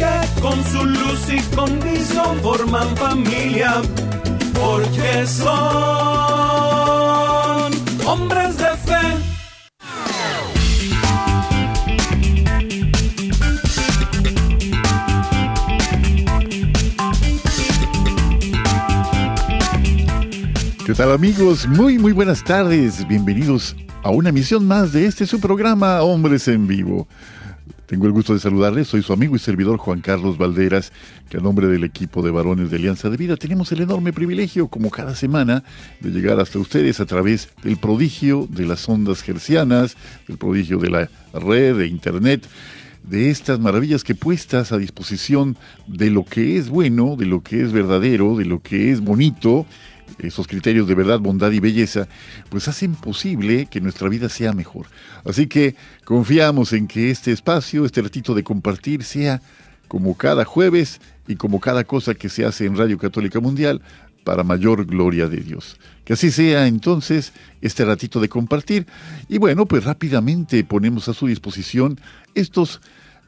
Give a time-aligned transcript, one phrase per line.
[0.00, 3.82] que con su luz y condición forman familia,
[4.54, 5.50] porque son
[8.06, 9.02] hombres de fe.
[20.86, 21.68] ¿Qué tal amigos?
[21.68, 23.06] Muy muy buenas tardes.
[23.06, 27.06] Bienvenidos a una emisión más de este su programa Hombres en Vivo.
[27.90, 30.92] Tengo el gusto de saludarles, soy su amigo y servidor Juan Carlos Valderas,
[31.28, 34.68] que a nombre del equipo de varones de Alianza de Vida tenemos el enorme privilegio,
[34.68, 35.64] como cada semana,
[35.98, 39.96] de llegar hasta ustedes a través del prodigio de las ondas gercianas,
[40.28, 42.46] del prodigio de la red, de Internet,
[43.02, 45.56] de estas maravillas que puestas a disposición
[45.88, 49.66] de lo que es bueno, de lo que es verdadero, de lo que es bonito,
[50.18, 52.08] esos criterios de verdad, bondad y belleza,
[52.48, 54.86] pues hacen posible que nuestra vida sea mejor.
[55.24, 59.40] Así que confiamos en que este espacio, este ratito de compartir, sea
[59.88, 63.82] como cada jueves y como cada cosa que se hace en Radio Católica Mundial,
[64.24, 65.76] para mayor gloria de Dios.
[66.04, 68.86] Que así sea entonces este ratito de compartir.
[69.28, 71.98] Y bueno, pues rápidamente ponemos a su disposición
[72.34, 72.80] estos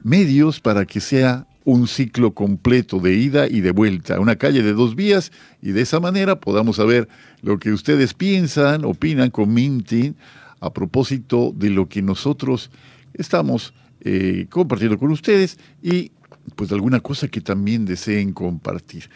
[0.03, 4.73] medios para que sea un ciclo completo de ida y de vuelta, una calle de
[4.73, 7.09] dos vías y de esa manera podamos saber
[7.43, 10.17] lo que ustedes piensan, opinan, comenten
[10.61, 12.71] a propósito de lo que nosotros
[13.15, 16.13] estamos eh, compartiendo con ustedes y
[16.57, 19.09] pues alguna cosa que también deseen compartir.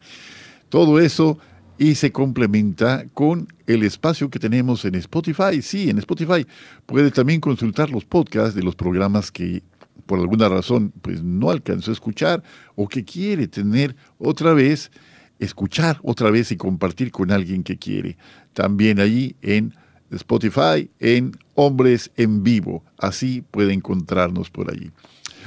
[0.70, 1.38] Todo eso
[1.78, 5.62] y se complementa con el espacio que tenemos en Spotify.
[5.62, 6.44] Sí, en Spotify
[6.86, 9.62] puede también consultar los podcasts de los programas que
[10.06, 12.42] por alguna razón pues no alcanzó a escuchar
[12.74, 14.90] o que quiere tener otra vez,
[15.38, 18.16] escuchar otra vez y compartir con alguien que quiere.
[18.54, 19.74] También allí en
[20.10, 22.82] Spotify, en Hombres en Vivo.
[22.98, 24.90] Así puede encontrarnos por allí.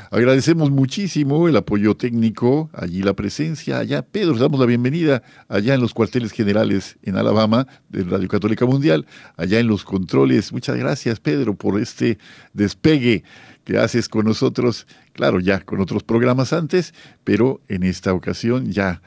[0.09, 5.81] Agradecemos muchísimo el apoyo técnico, allí la presencia, allá Pedro, damos la bienvenida allá en
[5.81, 9.05] los cuarteles generales en Alabama de Radio Católica Mundial,
[9.37, 10.51] allá en los controles.
[10.51, 12.17] Muchas gracias Pedro por este
[12.53, 13.23] despegue
[13.63, 19.01] que haces con nosotros, claro, ya con otros programas antes, pero en esta ocasión ya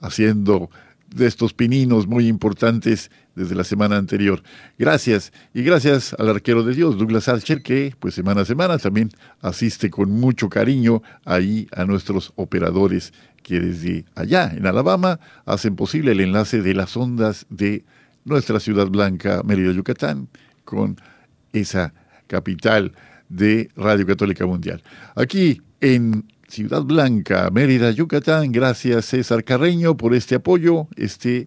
[0.00, 0.70] haciendo
[1.14, 4.42] de estos pininos muy importantes desde la semana anterior.
[4.78, 5.32] Gracias.
[5.54, 9.10] Y gracias al arquero de Dios, Douglas Archer, que pues semana a semana también
[9.40, 16.12] asiste con mucho cariño ahí a nuestros operadores que desde allá en Alabama hacen posible
[16.12, 17.84] el enlace de las ondas de
[18.24, 20.28] nuestra ciudad blanca, Mérida, Yucatán,
[20.64, 20.96] con
[21.52, 21.94] esa
[22.26, 22.92] capital
[23.28, 24.82] de Radio Católica Mundial.
[25.14, 28.50] Aquí en Ciudad Blanca, Mérida, Yucatán.
[28.50, 31.46] Gracias César Carreño por este apoyo, este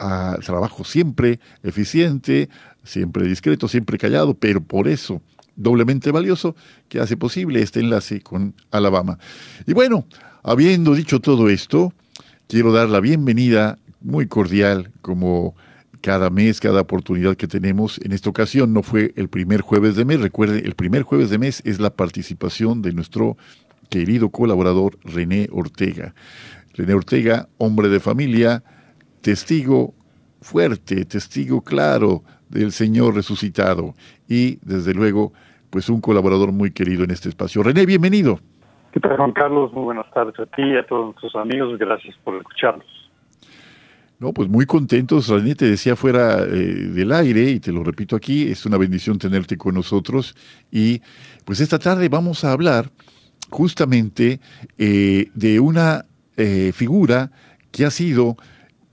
[0.00, 2.48] ah, trabajo siempre eficiente,
[2.82, 5.22] siempre discreto, siempre callado, pero por eso
[5.56, 6.56] doblemente valioso
[6.88, 9.18] que hace posible este enlace con Alabama.
[9.66, 10.06] Y bueno,
[10.42, 11.92] habiendo dicho todo esto,
[12.48, 15.54] quiero dar la bienvenida muy cordial como
[16.00, 18.00] cada mes, cada oportunidad que tenemos.
[18.02, 20.20] En esta ocasión no fue el primer jueves de mes.
[20.20, 23.36] Recuerde, el primer jueves de mes es la participación de nuestro
[23.90, 26.14] querido colaborador René Ortega.
[26.72, 28.62] René Ortega, hombre de familia,
[29.20, 29.94] testigo
[30.40, 33.94] fuerte, testigo claro del Señor resucitado
[34.28, 35.32] y desde luego
[35.70, 37.62] pues un colaborador muy querido en este espacio.
[37.62, 38.40] René, bienvenido.
[38.92, 39.72] ¿Qué tal Juan Carlos?
[39.72, 41.78] Muy buenas tardes a ti y a todos nuestros amigos.
[41.78, 42.86] Gracias por escucharnos.
[44.18, 45.28] No, pues muy contentos.
[45.28, 49.18] René te decía fuera eh, del aire y te lo repito aquí, es una bendición
[49.18, 50.36] tenerte con nosotros
[50.70, 51.00] y
[51.44, 52.90] pues esta tarde vamos a hablar
[53.48, 54.40] justamente
[54.76, 56.04] eh, de una
[56.36, 57.30] eh, figura
[57.70, 58.36] que ha sido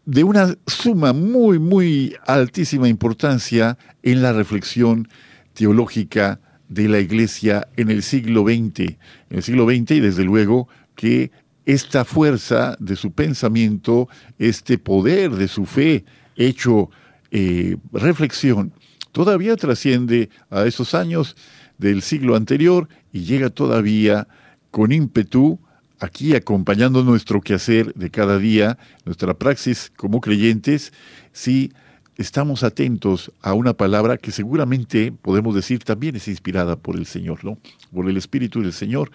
[0.08, 5.10] de una suma muy, muy altísima importancia en la reflexión
[5.54, 6.40] teológica
[6.70, 8.80] de la Iglesia en el siglo XX.
[8.80, 8.98] En
[9.30, 11.32] el siglo XX y desde luego que
[11.66, 14.08] esta fuerza de su pensamiento,
[14.40, 16.06] este poder de su fe
[16.38, 16.90] hecho
[17.32, 18.72] eh, reflexión,
[19.12, 21.36] todavía trasciende a esos años
[21.78, 24.30] del siglo anterior y llega todavía
[24.72, 25.60] con ímpetu
[26.00, 30.94] aquí acompañando nuestro quehacer de cada día, nuestra praxis como creyentes,
[31.32, 31.72] si
[32.18, 37.44] estamos atentos a una palabra que seguramente podemos decir también es inspirada por el Señor,
[37.46, 37.58] ¿no?
[37.94, 39.12] Por el Espíritu del Señor,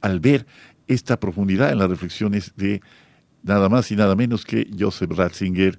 [0.00, 0.46] al ver
[0.86, 2.80] esta profundidad en las reflexiones de
[3.42, 5.78] nada más y nada menos que Joseph Ratzinger,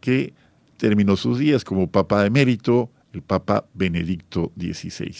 [0.00, 0.32] que
[0.78, 5.14] terminó sus días como Papa emérito, el Papa Benedicto XVI.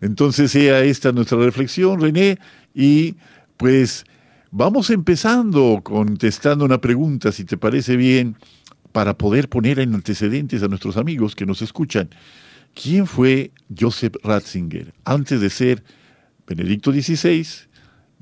[0.00, 2.38] Entonces sea esta nuestra reflexión, René,
[2.74, 3.16] y
[3.62, 4.04] pues
[4.50, 8.34] vamos empezando contestando una pregunta, si te parece bien,
[8.90, 12.10] para poder poner en antecedentes a nuestros amigos que nos escuchan.
[12.74, 14.92] ¿Quién fue Joseph Ratzinger?
[15.04, 15.84] Antes de ser
[16.44, 17.46] Benedicto XVI,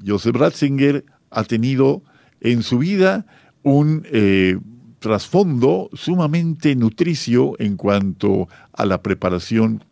[0.06, 2.02] Joseph Ratzinger ha tenido
[2.42, 3.25] en su vida
[3.62, 4.58] un eh,
[4.98, 9.84] trasfondo sumamente nutricio en cuanto a la preparación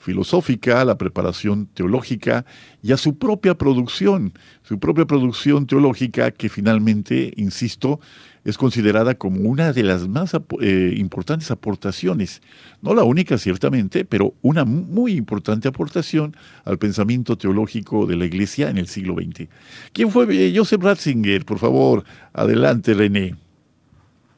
[0.00, 2.44] filosófica, a la preparación teológica
[2.82, 4.32] y a su propia producción,
[4.62, 8.00] su propia producción teológica que finalmente, insisto,
[8.44, 12.40] es considerada como una de las más eh, importantes aportaciones,
[12.80, 18.70] no la única ciertamente, pero una muy importante aportación al pensamiento teológico de la Iglesia
[18.70, 19.48] en el siglo XX.
[19.92, 21.44] ¿Quién fue eh, Joseph Ratzinger?
[21.44, 23.34] Por favor, adelante René.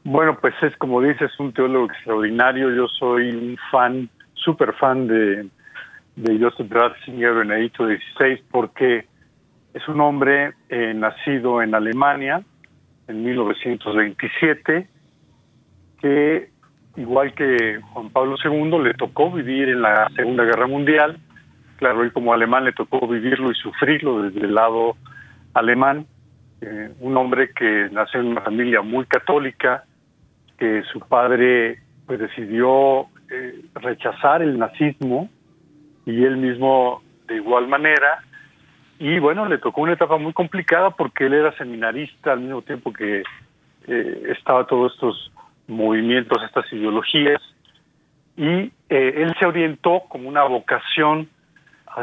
[0.03, 2.75] Bueno, pues es como dices, un teólogo extraordinario.
[2.75, 4.09] Yo soy un fan,
[4.43, 5.47] súper fan de,
[6.15, 9.05] de Joseph Ratzinger, Benedicto XVI, porque
[9.73, 12.43] es un hombre eh, nacido en Alemania,
[13.07, 14.87] en 1927,
[16.01, 16.49] que
[16.95, 21.17] igual que Juan Pablo II le tocó vivir en la Segunda Guerra Mundial,
[21.77, 24.95] claro, él como alemán le tocó vivirlo y sufrirlo desde el lado
[25.53, 26.05] alemán,
[26.61, 29.83] eh, un hombre que nació en una familia muy católica,
[30.57, 35.29] que su padre pues decidió eh, rechazar el nazismo
[36.05, 38.23] y él mismo de igual manera.
[38.99, 42.93] Y bueno, le tocó una etapa muy complicada porque él era seminarista al mismo tiempo
[42.93, 43.23] que
[43.87, 45.31] eh, estaba todos estos
[45.67, 47.41] movimientos, estas ideologías,
[48.37, 51.29] y eh, él se orientó como una vocación,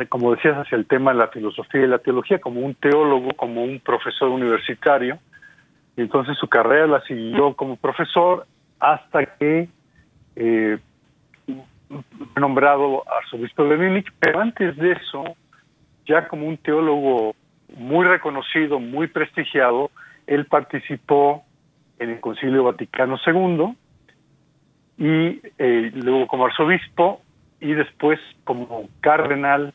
[0.08, 3.62] como decías, hacia el tema de la filosofía y la teología, como un teólogo, como
[3.64, 5.18] un profesor universitario,
[5.96, 8.46] y entonces su carrera la siguió como profesor
[8.78, 9.68] hasta que
[10.36, 10.78] eh,
[12.36, 15.24] nombrado arzobispo de Múnich, pero antes de eso
[16.06, 17.34] ya como un teólogo
[17.76, 19.90] muy reconocido, muy prestigiado,
[20.26, 21.44] él participó
[21.98, 23.74] en el Concilio Vaticano II
[24.98, 27.22] y eh, luego como arzobispo
[27.60, 29.72] y después como cardenal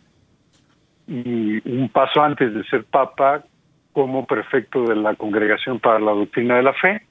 [1.07, 3.43] y un paso antes de ser papa
[3.93, 7.01] como prefecto de la Congregación para la Doctrina de la Fe.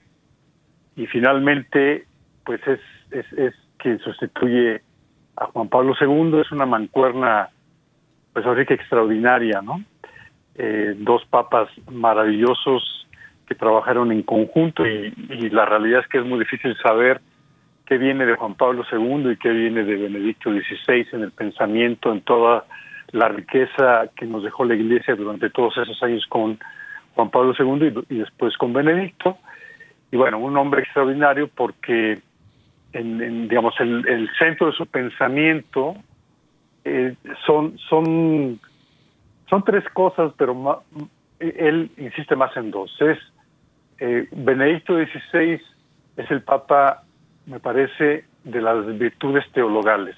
[0.96, 2.06] Y finalmente
[2.44, 4.82] pues es, es, es quien sustituye
[5.36, 7.50] a Juan Pablo II, es una mancuerna
[8.32, 9.82] pues ahora que extraordinaria, ¿no?
[10.56, 13.06] Eh, dos papas maravillosos
[13.46, 15.10] que trabajaron en conjunto y,
[15.50, 17.20] la realidad es que es muy difícil saber
[17.86, 22.12] qué viene de Juan Pablo II y qué viene de Benedicto XVI en el pensamiento,
[22.12, 22.64] en toda
[23.12, 26.58] la riqueza que nos dejó la Iglesia durante todos esos años con
[27.14, 29.38] Juan Pablo II y, después con Benedicto.
[30.10, 32.20] Y bueno, un hombre extraordinario porque,
[32.94, 35.96] en, digamos, el centro de su pensamiento
[36.84, 37.14] eh,
[37.46, 38.60] son, son,
[39.48, 40.84] son tres cosas, pero
[41.38, 42.94] él insiste más en dos.
[43.00, 43.18] Es
[44.00, 45.60] eh, Benedicto XVI
[46.16, 47.02] es el Papa,
[47.46, 50.14] me parece, de las virtudes teologales,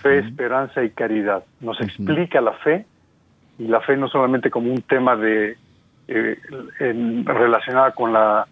[0.00, 1.44] fe, esperanza y caridad.
[1.60, 2.86] Nos explica la fe,
[3.58, 5.56] y la fe no solamente como un tema de
[6.06, 6.38] eh,
[7.24, 8.46] relacionada con la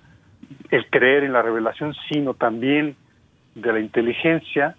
[0.70, 2.96] el creer en la revelación, sino también
[3.60, 4.76] de la inteligencia,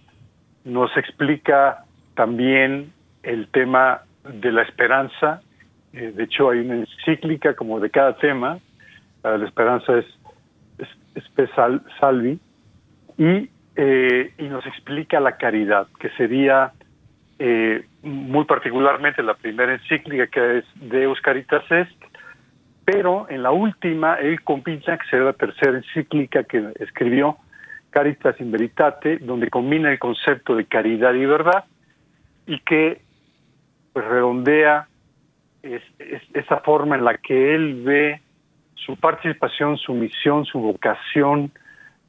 [0.65, 2.91] nos explica también
[3.23, 5.41] el tema de la esperanza.
[5.93, 8.59] Eh, de hecho, hay una encíclica como de cada tema.
[9.23, 10.05] la esperanza es,
[11.15, 11.49] es,
[11.99, 12.39] salvi.
[13.17, 16.71] Y, eh, y nos explica la caridad, que sería
[17.37, 21.95] eh, muy particularmente la primera encíclica que es Deus Caritas Est,
[22.83, 27.37] pero en la última él combina, que será la tercera encíclica que escribió,
[27.89, 31.65] Caritas in Veritate, donde combina el concepto de caridad y verdad
[32.45, 33.01] y que
[33.93, 34.87] pues redondea
[35.61, 38.21] esa forma en la que él ve
[38.75, 41.51] su participación, su misión, su vocación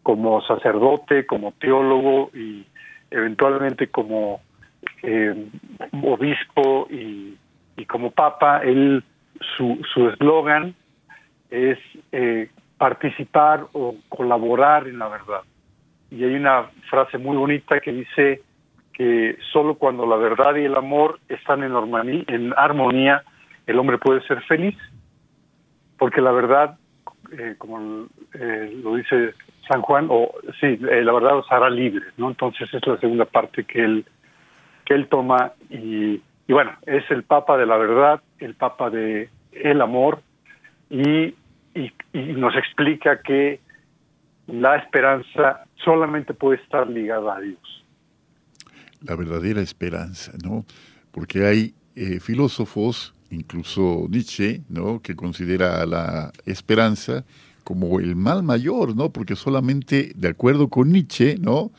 [0.03, 2.65] como sacerdote, como teólogo y
[3.11, 4.41] eventualmente como
[5.03, 5.49] eh,
[6.03, 7.37] obispo y,
[7.87, 9.03] como papa, él
[9.57, 10.75] su eslogan
[11.51, 11.79] es
[12.13, 15.43] eh, participar o colaborar en la verdad.
[16.11, 18.43] Y hay una frase muy bonita que dice
[18.93, 21.73] que solo cuando la verdad y el amor están en,
[22.29, 23.23] en armonía,
[23.67, 24.77] el hombre puede ser feliz,
[25.99, 26.79] porque la verdad,
[27.33, 29.35] eh, como eh, lo dice
[29.69, 32.29] San Juan, o sí, la verdad os hará libre, ¿no?
[32.29, 34.05] Entonces es la segunda parte que él
[34.85, 39.29] que él toma y, y bueno, es el Papa de la verdad, el Papa de
[39.53, 40.21] el amor
[40.89, 41.35] y,
[41.75, 43.61] y, nos explica que
[44.53, 47.85] la esperanza solamente puede estar ligada a Dios.
[49.03, 50.65] La verdadera esperanza, ¿no?
[51.11, 55.01] Porque hay eh, filósofos, incluso Nietzsche, ¿no?
[55.01, 57.25] Que considera la esperanza
[57.65, 59.11] como el mal mayor, ¿no?
[59.11, 61.71] Porque solamente, de acuerdo con Nietzsche, ¿no?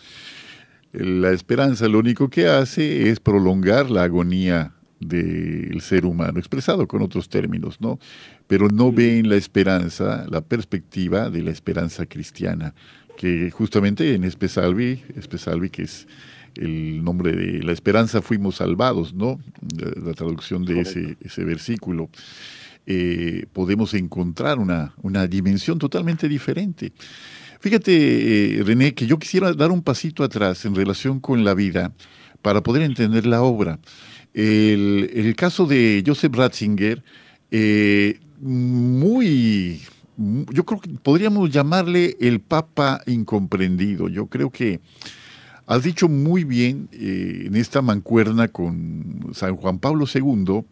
[0.93, 7.01] La esperanza lo único que hace es prolongar la agonía del ser humano, expresado con
[7.01, 7.99] otros términos, ¿no?
[8.47, 12.73] Pero no ve en la esperanza la perspectiva de la esperanza cristiana,
[13.17, 16.07] que justamente en Espesalvi, Espesalvi que es
[16.55, 19.39] el nombre de la esperanza fuimos salvados, ¿no?
[20.03, 22.09] La traducción de ese, ese versículo.
[22.85, 26.91] Eh, podemos encontrar una, una dimensión totalmente diferente.
[27.59, 31.93] Fíjate, eh, René, que yo quisiera dar un pasito atrás en relación con la vida
[32.41, 33.79] para poder entender la obra.
[34.33, 37.03] El, caso de Joseph Ratzinger,
[37.51, 39.81] eh, muy,
[40.17, 44.07] yo creo que podríamos llamarle el Papa incomprendido.
[44.07, 44.79] Yo creo que
[45.67, 50.63] has dicho muy bien eh, en esta mancuerna con San Juan Pablo II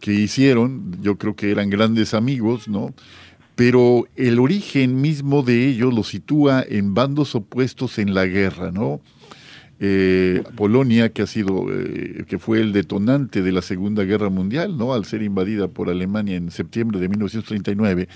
[0.00, 2.94] que hicieron, yo creo que eran grandes amigos, ¿no?
[3.54, 9.02] Pero el origen mismo de ellos lo sitúa en bandos opuestos en la guerra, ¿no?
[9.82, 14.76] Eh, Polonia, que ha sido, eh, que fue el detonante de la Segunda Guerra Mundial,
[14.76, 14.92] ¿no?
[14.92, 18.06] Al ser invadida por Alemania en septiembre de 1939,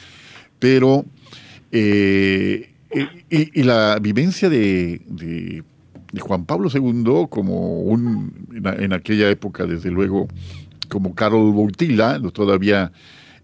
[0.59, 1.06] pero
[1.73, 2.71] eh,
[3.30, 5.64] y, la vivencia de,
[6.21, 10.28] Juan Pablo II como un en, aquella época, desde luego,
[10.90, 12.92] como Karol Wojtyla, todavía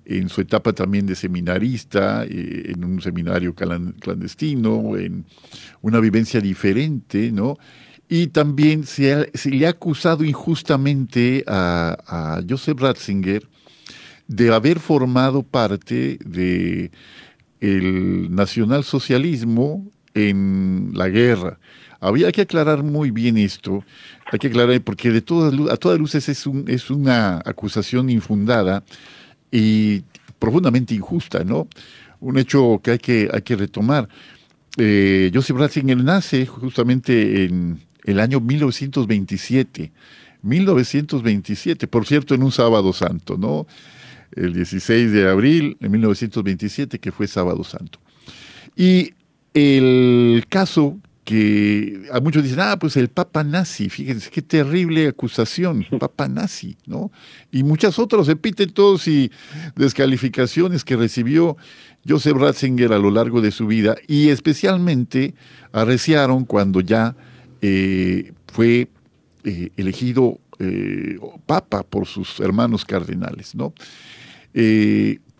[0.04, 5.24] en su etapa también de seminarista, en un seminario clandestino, en
[5.80, 7.56] una vivencia diferente, ¿no?
[8.12, 13.46] Y también se, le ha acusado injustamente a, Joseph Ratzinger
[14.26, 16.90] de haber formado parte de
[17.60, 21.60] el nacionalsocialismo en la guerra.
[22.00, 23.84] Había que aclarar muy bien esto,
[24.32, 28.82] hay que aclarar porque de todas, a todas luces es, un, es una acusación infundada
[29.52, 30.02] y
[30.40, 31.68] profundamente injusta, ¿no?
[32.18, 34.08] Un hecho que hay que, hay que retomar.
[34.76, 39.92] Eh, Joseph Ratzinger nace justamente en, el año 1927.
[40.42, 43.66] 1927, por cierto, en un sábado santo, ¿no?
[44.34, 47.98] El 16 de abril de 1927, que fue sábado santo.
[48.76, 49.14] Y
[49.54, 55.86] el caso que a muchos dicen, ah, pues el Papa nazi, fíjense qué terrible acusación,
[56.00, 57.10] Papa nazi, ¿no?
[57.52, 59.30] Y muchas otras epítetos y
[59.76, 61.56] descalificaciones que recibió
[62.08, 65.34] Joseph Ratzinger a lo largo de su vida y especialmente
[65.72, 67.14] arreciaron cuando ya
[67.62, 68.88] eh, fue
[69.44, 73.54] eh, elegido eh, papa por sus hermanos cardenales.
[73.54, 73.72] ¿no?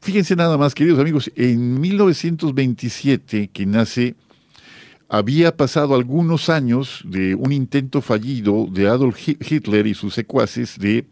[0.00, 4.14] fíjense nada más, queridos amigos, en 1927, que nace,
[5.08, 11.06] había pasado algunos años de un intento fallido de Adolf Hitler y sus secuaces de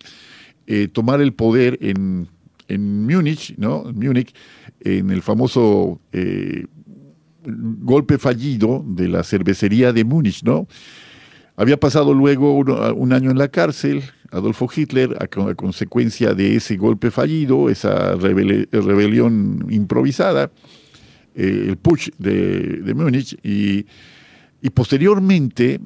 [0.93, 2.29] tomar el poder en,
[2.69, 3.83] en Múnich, ¿no?
[3.93, 4.33] Múnich,
[4.81, 6.01] en el famoso
[7.49, 10.67] golpe fallido de la cervecería de Múnich, ¿no?
[11.57, 17.11] Había pasado luego un año en la cárcel, Adolfo Hitler, a, consecuencia de ese golpe
[17.11, 20.53] fallido, esa rebelión improvisada,
[21.35, 23.85] eh, el putsch de, Múnich, y,
[24.73, 25.81] posteriormente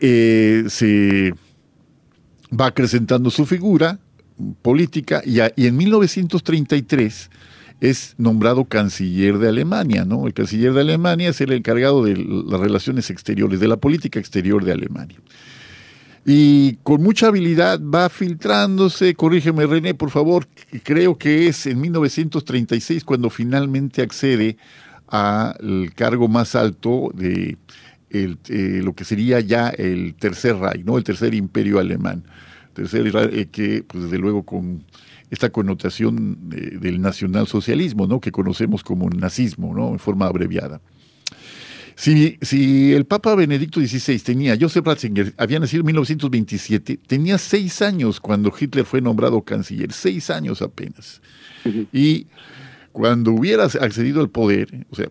[0.00, 1.34] eh, se
[2.58, 4.00] va acrecentando su figura
[4.62, 7.30] política y, y en 1933
[7.80, 10.26] es nombrado canciller de Alemania, ¿no?
[10.26, 14.64] El canciller de Alemania es el encargado de las relaciones exteriores, de la política exterior
[14.64, 15.18] de Alemania.
[16.26, 20.46] y con mucha habilidad va filtrándose, corrígeme René, por favor,
[20.82, 24.58] creo que es en 1936 cuando finalmente accede
[25.08, 27.56] al cargo más alto de
[28.10, 30.98] eh, lo que sería ya el Tercer Reich, ¿no?
[30.98, 32.24] el Tercer Imperio Alemán.
[32.74, 34.84] Tercer eh, que, pues desde luego, con
[35.30, 38.20] esta connotación del nacionalsocialismo, ¿no?
[38.20, 39.90] que conocemos como nazismo, ¿no?
[39.90, 40.80] en forma abreviada.
[41.94, 47.82] Si, si, el Papa Benedicto XVI tenía, Joseph Ratzinger había nacido en 1927, tenía seis
[47.82, 51.20] años cuando Hitler fue nombrado canciller, seis años apenas.
[51.92, 52.26] Y
[52.92, 55.10] cuando hubiera accedido al poder, o sea,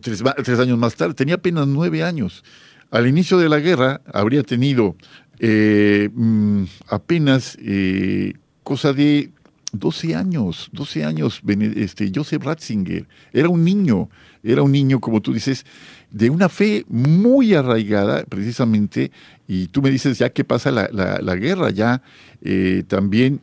[0.00, 2.44] tres, años más tarde, tenía apenas nueve años.
[2.90, 4.96] Al inicio de la guerra habría tenido
[5.38, 9.30] eh, mm, apenas eh, cosa de
[9.72, 11.42] 12 años, 12 años,
[11.76, 14.08] este, Joseph Ratzinger, era un niño,
[14.42, 15.66] era un niño, como tú dices,
[16.10, 19.10] de una fe muy arraigada, precisamente,
[19.48, 22.02] y tú me dices, ya que pasa la, guerra, ya
[22.42, 23.40] eh, también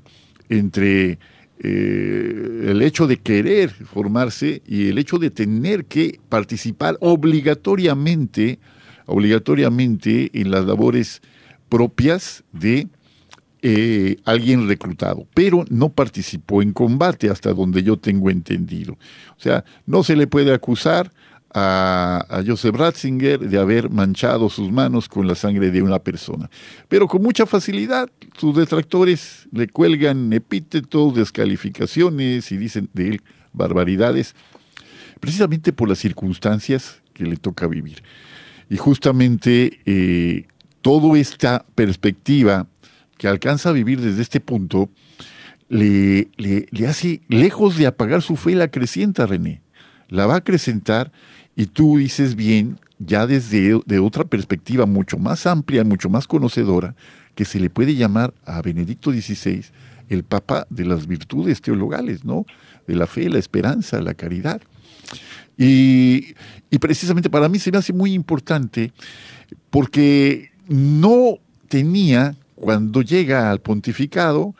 [0.50, 1.20] entre
[1.60, 8.60] eh, el hecho de querer formarse y el hecho de tener que participar obligatoriamente,
[9.06, 11.22] obligatoriamente en las labores
[11.70, 12.88] propias de
[13.64, 18.94] eh, alguien reclutado, pero no participó en combate hasta donde yo tengo entendido.
[18.94, 21.12] O sea, no se le puede acusar
[21.54, 26.50] a, Joseph Ratzinger de haber manchado sus manos con la sangre de una persona.
[26.88, 33.22] Pero con mucha facilidad sus detractores le cuelgan epítetos, descalificaciones y dicen de él
[33.54, 34.34] barbaridades,
[35.20, 38.02] precisamente por las circunstancias que le toca vivir.
[38.70, 40.48] Y justamente eh,
[40.82, 42.68] toda esta perspectiva
[43.22, 44.90] que alcanza a vivir desde este punto,
[45.70, 49.62] le, le, hace, lejos de apagar su fe, la acrecienta, René.
[50.10, 51.12] La va a acrecentar
[51.56, 56.96] y tú dices bien, ya desde de otra perspectiva mucho más amplia, mucho más conocedora,
[57.36, 59.66] que se le puede llamar a Benedicto XVI
[60.10, 62.48] el Papa de las virtudes teologales, ¿no?
[62.88, 64.64] De la fe, la esperanza, la caridad.
[65.60, 66.34] Y,
[66.72, 68.92] y precisamente para mí se me hace muy importante
[69.70, 74.56] porque no tenía, cuando llega al pontificado,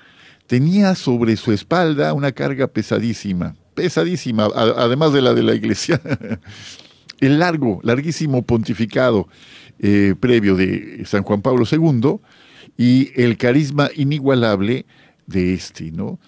[0.48, 6.02] tenía sobre su espalda una carga pesadísima, pesadísima, además de la de la iglesia.
[7.20, 9.28] el largo, larguísimo pontificado
[9.80, 12.18] eh, previo de San Juan Pablo II
[12.76, 14.88] y el carisma inigualable
[15.28, 16.20] de este, ¿no?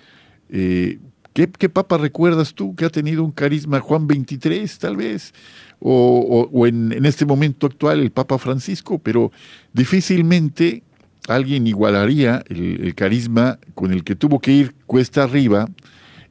[0.50, 1.00] Eh,
[1.34, 5.34] ¿qué, papa recuerdas tú que ha tenido un carisma Juan XXIII, tal vez?
[5.80, 9.32] O, en, este momento actual el Papa Francisco, pero
[9.74, 10.84] difícilmente
[11.28, 15.68] alguien igualaría el, carisma con el que tuvo que ir cuesta arriba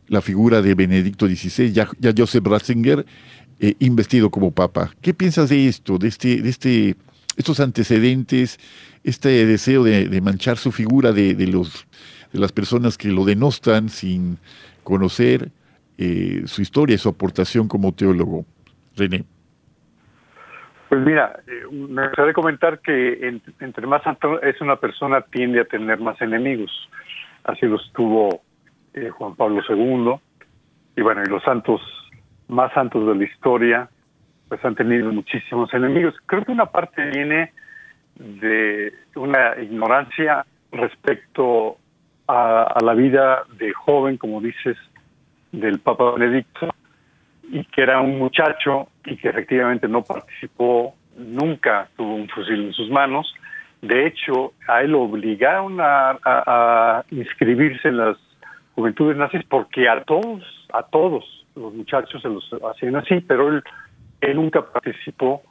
[0.09, 3.07] la figura de Benedicto XVI, ya, ya Joseph Ratzinger
[3.61, 4.93] eh, investido como papa.
[5.01, 6.97] ¿Qué piensas de esto, de este, de este,
[7.37, 8.59] estos antecedentes,
[9.05, 11.87] este deseo de, manchar su figura de, los,
[12.33, 14.39] de las personas que lo denostan sin
[14.83, 15.51] conocer
[15.97, 18.45] eh, su historia y su aportación como teólogo?
[18.97, 19.25] René.
[20.93, 25.65] Pues mira, eh, me gustaría comentar que entre más santo es una persona tiende a
[25.65, 26.71] tener más enemigos.
[27.45, 28.43] Así lo estuvo
[29.13, 30.21] Juan Pablo II
[30.95, 31.81] y bueno, y los santos
[32.49, 33.89] más santos de la historia,
[34.51, 36.15] pues han tenido muchísimos enemigos.
[36.27, 37.55] Creo que una parte viene
[38.17, 41.79] de una ignorancia respecto
[42.29, 44.77] a, la vida de joven, como dices,
[45.53, 46.69] del Papa Benedicto,
[47.53, 52.73] y que era un muchacho y que efectivamente no participó, nunca tuvo un fusil en
[52.73, 53.33] sus manos.
[53.83, 58.17] De hecho, a él lo obligaron a, inscribirse en las
[58.75, 63.63] juventudes nazis porque a todos, a todos los muchachos se los hacían así, pero él,
[64.23, 65.43] él nunca participó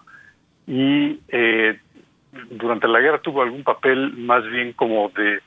[0.65, 1.79] y eh,
[2.49, 5.39] durante la guerra tuvo algún papel más bien como de,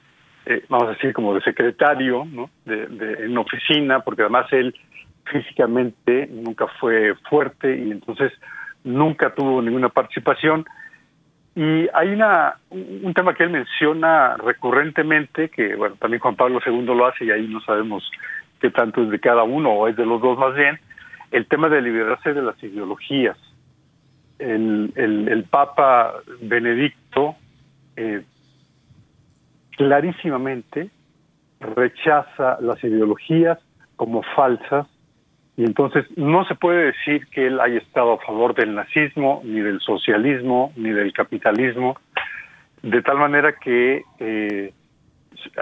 [0.47, 2.49] eh, vamos a decir, como de secretario, ¿no?
[2.65, 4.73] De, en oficina, porque además él
[5.25, 8.33] físicamente nunca fue fuerte y entonces
[8.83, 10.65] nunca tuvo ninguna participación.
[11.57, 16.85] Y hay una, un tema que él menciona recurrentemente, que bueno, también Juan Pablo II
[16.85, 18.11] lo hace y ahí no sabemos
[18.61, 20.79] que tanto es de cada uno o es de los dos más bien,
[21.31, 23.37] el tema de liberarse de las ideologías.
[24.39, 27.37] El, el, Papa Benedicto
[27.97, 28.25] eh,
[29.77, 30.91] clarísimamente
[31.61, 33.59] rechaza las ideologías
[33.97, 34.89] como falsas
[35.57, 39.61] y entonces no se puede decir que él haya estado a favor del nazismo, ni
[39.61, 41.97] del socialismo, ni del capitalismo,
[42.83, 44.73] de tal manera que, eh,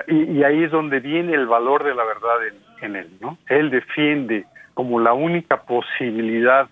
[0.08, 2.36] y, ahí es donde viene el valor de la verdad
[2.80, 3.38] en, él, ¿no?
[3.48, 6.68] Él defiende como la única posibilidad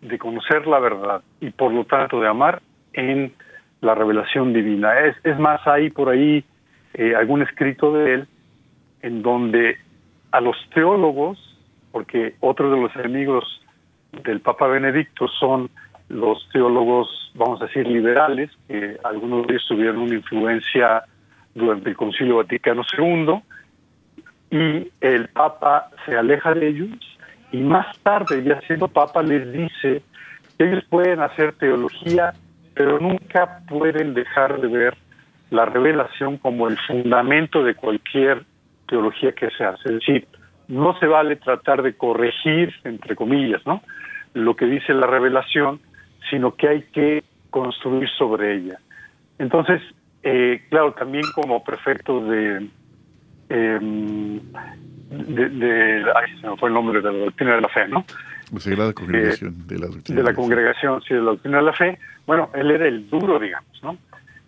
[0.00, 3.32] de conocer la verdad y por lo tanto de amar en
[3.80, 4.98] la revelación divina.
[5.00, 6.44] Es, es más, hay por ahí
[6.94, 8.28] eh, algún escrito de él
[9.02, 9.76] en donde
[10.30, 11.38] a los teólogos,
[11.96, 13.62] porque otro de los enemigos
[14.22, 15.70] del Papa Benedicto son
[16.10, 21.04] los teólogos, vamos a decir, liberales, que algunos de ellos tuvieron una influencia
[21.54, 23.40] durante el Concilio Vaticano II,
[24.50, 27.18] y el Papa se aleja de ellos
[27.50, 30.02] y más tarde, ya siendo Papa, les dice
[30.58, 32.34] que ellos pueden hacer teología,
[32.74, 34.98] pero nunca pueden dejar de ver
[35.48, 38.44] la revelación como el fundamento de cualquier
[38.86, 39.88] teología que se hace.
[39.88, 40.28] Es decir,
[40.68, 43.82] no se vale tratar de corregir, entre comillas, ¿no?
[44.36, 45.80] lo que dice la revelación,
[46.28, 48.78] sino que hay que construir sobre ella.
[49.38, 49.80] Entonces,
[50.22, 52.68] eh, claro, también como prefecto de,
[53.48, 57.88] eh, de, de ay, se me fue el nombre de la doctrina de la fe,
[57.88, 58.04] ¿no?
[58.52, 61.62] La Sagrada Congregación eh, de la Doctrina de la, Congregación, sí, de la Doctrina de
[61.64, 61.98] la Fe.
[62.26, 63.96] Bueno, él era el duro, digamos, ¿no?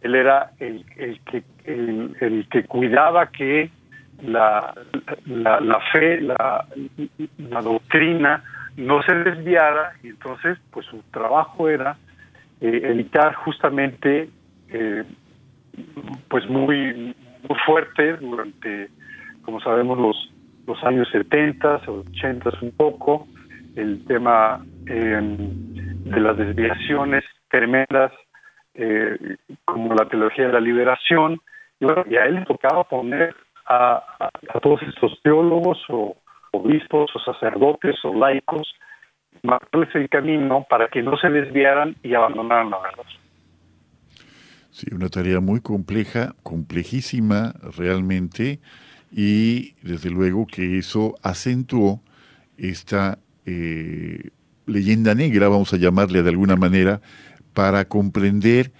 [0.02, 3.70] Él era el, el que el, el, que cuidaba que
[4.22, 4.74] la,
[5.26, 6.66] la, la fe, la,
[7.62, 8.42] doctrina
[8.76, 11.96] no se desviara y entonces pues su trabajo era
[12.60, 14.28] eh, evitar justamente
[14.68, 15.04] eh,
[16.28, 17.14] pues muy,
[17.48, 18.88] muy fuerte durante
[19.42, 20.32] como sabemos los
[20.68, 23.26] los años 70, 80 un poco,
[23.74, 28.12] el tema eh, de las desviaciones tremendas,
[28.74, 31.40] eh, como la teología de la liberación,
[31.80, 33.34] y, bueno, y a él le tocaba poner
[33.68, 34.30] a,
[34.62, 36.16] todos estos teólogos o
[36.52, 38.74] obispos o sacerdotes o laicos,
[39.42, 43.04] marcarles el camino para que no se desviaran y abandonaran la verdad.
[44.70, 48.60] Sí, una tarea muy compleja, complejísima realmente,
[49.10, 52.00] y desde luego que eso acentuó
[52.56, 54.30] esta eh,
[54.66, 57.00] leyenda negra, vamos a llamarle de alguna manera,
[57.54, 58.72] para comprender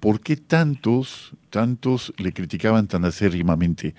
[0.00, 3.94] por qué tantos, tantos le criticaban tan acérrimamente.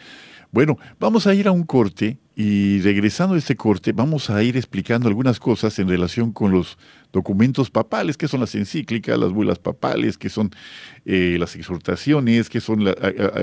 [0.54, 4.56] Bueno, vamos a ir a un corte y regresando a este corte vamos a ir
[4.56, 6.78] explicando algunas cosas en relación con los
[7.12, 10.52] documentos papales, que son las encíclicas, las bulas papales, que son
[11.06, 12.96] eh, las exhortaciones, que son las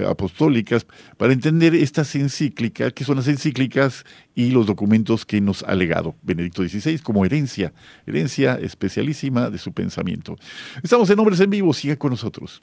[0.09, 4.05] apostólicas, para entender estas encíclicas, que son las encíclicas
[4.37, 7.73] y los documentos que nos ha legado Benedicto XVI como herencia,
[8.07, 10.37] herencia especialísima de su pensamiento.
[10.81, 12.63] Estamos en Hombres en Vivo, siga con nosotros.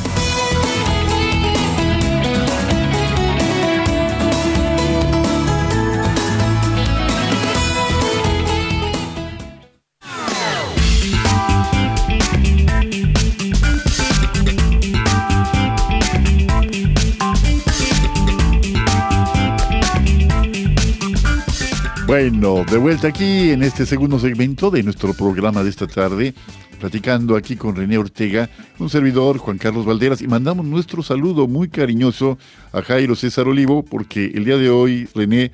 [22.33, 26.33] Bueno, de vuelta aquí en este segundo segmento de nuestro programa de esta tarde,
[26.79, 31.67] platicando aquí con René Ortega, un servidor, Juan Carlos Valderas, y mandamos nuestro saludo muy
[31.67, 32.37] cariñoso
[32.71, 35.51] a Jairo César Olivo, porque el día de hoy René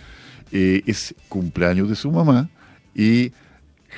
[0.51, 2.47] eh, es cumpleaños de su mamá
[2.93, 3.31] y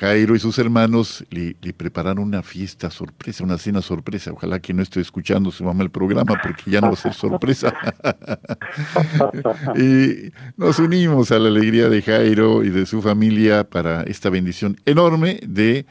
[0.00, 4.32] Jairo y sus hermanos le, prepararon una fiesta sorpresa, una cena sorpresa.
[4.32, 7.12] Ojalá que no esté escuchando su mamá el programa porque ya no va a ser
[7.12, 7.74] sorpresa.
[9.76, 14.78] y nos unimos a la alegría de Jairo y de su familia para esta bendición
[14.86, 15.84] enorme de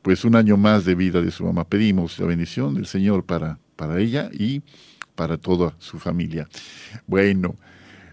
[0.00, 1.68] pues un año más de vida de su mamá.
[1.68, 4.62] Pedimos la bendición del Señor para, para ella y
[5.14, 6.48] para toda su familia.
[7.06, 7.56] Bueno,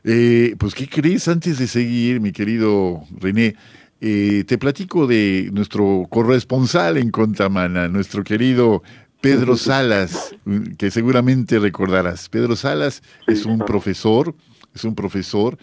[0.03, 3.55] eh, pues ¿qué crees antes de seguir, mi querido René?
[3.99, 8.83] Eh, te platico de nuestro corresponsal en Contamana, nuestro querido
[9.21, 10.35] Pedro Salas,
[10.77, 12.29] que seguramente recordarás.
[12.29, 14.35] Pedro Salas es un profesor,
[14.75, 15.57] es un profesor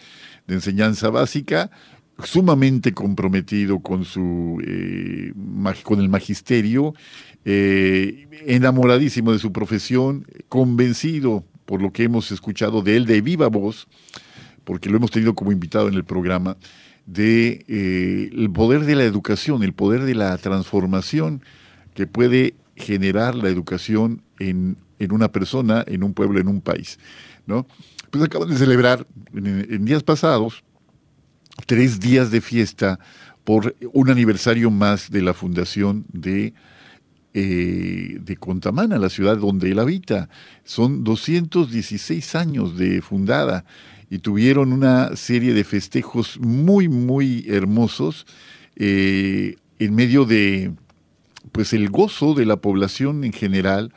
[0.46, 1.70] de enseñanza básica,
[2.22, 5.32] sumamente comprometido con su eh,
[5.84, 6.94] con el magisterio,
[7.44, 13.48] eh, enamoradísimo de su profesión, convencido por lo que hemos escuchado de él de viva
[13.48, 13.86] voz,
[14.64, 16.56] porque lo hemos tenido como invitado en el programa,
[17.06, 21.42] de eh, el poder de la educación, el poder de la transformación
[21.94, 26.98] que puede generar la educación en, en una persona, en un pueblo, en un país.
[27.46, 27.66] ¿no?
[28.10, 30.62] Pues acaban de celebrar en, días pasados
[31.66, 32.98] tres días de fiesta
[33.44, 36.54] por un aniversario más de la fundación de,
[37.34, 40.28] eh, de Contamana, la ciudad donde él habita.
[40.64, 43.64] Son 216 años de fundada
[44.14, 48.26] y tuvieron una serie de festejos muy, muy hermosos
[48.76, 50.70] eh, en medio de
[51.50, 53.92] pues el gozo de la población en general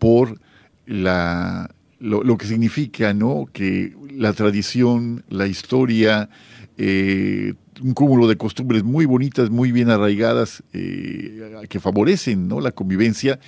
[0.00, 0.40] por
[0.86, 3.46] la, lo, que significa ¿no?
[3.52, 6.30] que la tradición, la historia,
[6.76, 12.60] eh, un cúmulo de costumbres muy bonitas, muy bien arraigadas, eh, que favorecen ¿no?
[12.60, 13.38] la convivencia,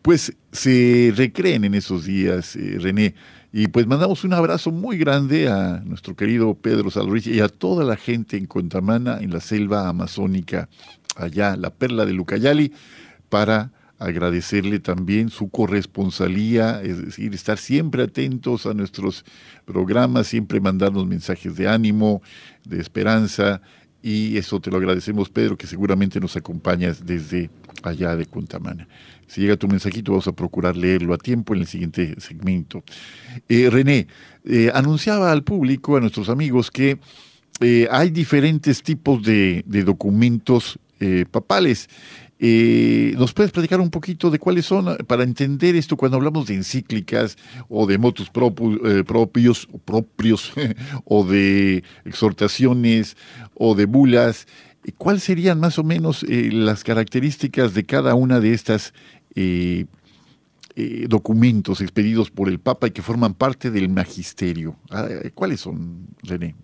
[0.00, 3.14] pues se recreen en esos días, René.
[3.58, 7.86] Y pues mandamos un abrazo muy grande a nuestro querido Pedro Salrich y a toda
[7.86, 10.68] la gente en Contamana, en la selva amazónica,
[11.16, 12.74] allá, la perla de Lucayali,
[13.30, 19.24] para agradecerle también su corresponsalía, es decir, estar siempre atentos a nuestros
[19.64, 22.20] programas, siempre mandarnos mensajes de ánimo,
[22.66, 23.62] de esperanza,
[24.02, 27.48] y eso te lo agradecemos, Pedro, que seguramente nos acompañas desde
[27.82, 28.86] allá de Contamana.
[29.26, 32.82] Si llega tu mensajito, vamos a procurar leerlo a tiempo en el siguiente segmento.
[33.48, 34.06] Eh, René,
[34.44, 36.98] eh, anunciaba al público, a nuestros amigos, que
[37.60, 40.78] eh, hay diferentes tipos de, documentos
[41.30, 41.90] papales.
[42.38, 47.36] ¿Nos puedes platicar un poquito de cuáles son para entender esto cuando hablamos de encíclicas
[47.68, 50.52] o de motus propios, propios
[51.04, 53.16] o de exhortaciones
[53.54, 54.46] o de bulas?
[54.96, 58.94] ¿Cuáles serían más o menos las características de cada una de estas
[59.36, 59.84] eh,
[60.76, 64.76] eh, documentos expedidos por el Papa y que forman parte del magisterio.
[64.90, 66.54] Ah, ¿Cuáles son, René?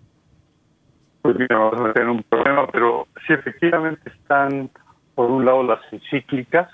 [1.20, 4.70] Pues mira, vamos a tener un problema, pero sí efectivamente están,
[5.14, 6.68] por un lado, las encíclicas,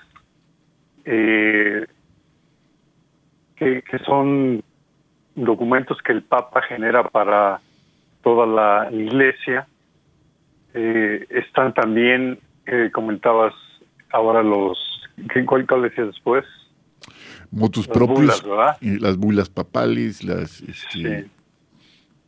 [1.03, 1.85] eh,
[3.57, 4.63] que, son
[5.35, 7.59] documentos que el Papa genera para
[8.23, 9.67] toda la Iglesia.
[10.73, 12.39] están también,
[12.93, 13.53] comentabas
[14.11, 14.88] ahora, los
[15.45, 16.45] ¿Cuál, cuál decías después?
[17.51, 18.43] Motus propios,
[18.81, 21.27] las bulas papales, las, este,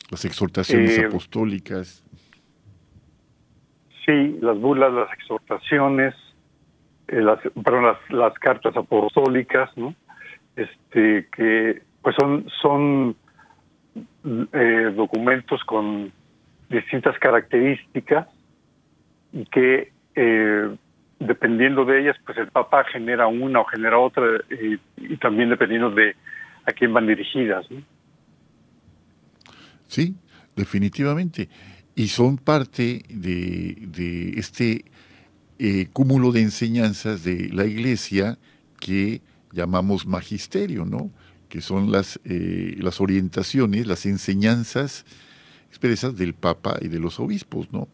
[0.10, 2.04] las exhortaciones eh, apostólicas.
[4.06, 6.16] Sí, las bulas, las exhortaciones,
[7.08, 9.94] eh, las, perdón, las, las, cartas apostólicas, ¿no?
[10.56, 13.16] Este, que pues son, son
[14.54, 16.12] eh, documentos con
[16.70, 18.28] distintas características
[19.34, 20.76] y que eh,
[21.22, 26.16] dependiendo de ellas, pues el Papa genera una o genera otra y, también dependiendo de
[26.66, 27.66] a quién van dirigidas.
[29.86, 30.16] Sí,
[30.56, 31.50] definitivamente.
[31.96, 34.86] Y son parte de, de este
[35.60, 38.40] eh, cúmulo de enseñanzas de la Iglesia
[38.80, 41.12] que llamamos magisterio, ¿no?
[41.50, 45.06] Que son las, eh, las orientaciones, las enseñanzas
[45.70, 47.90] expresas del Papa y de los obispos, ¿no?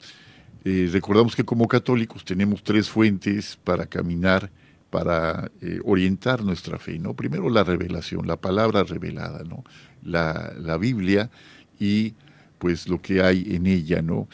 [0.69, 4.51] Eh, recordamos que como católicos tenemos tres fuentes para caminar,
[4.89, 7.13] para eh, orientar nuestra fe, ¿no?
[7.13, 9.63] Primero la revelación, la palabra revelada, ¿no?
[10.03, 11.29] La, la Biblia
[11.79, 12.15] y
[12.57, 14.27] pues lo que hay en ella, ¿no?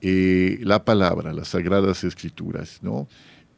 [0.00, 3.08] Eh, la palabra, las sagradas escrituras, ¿no?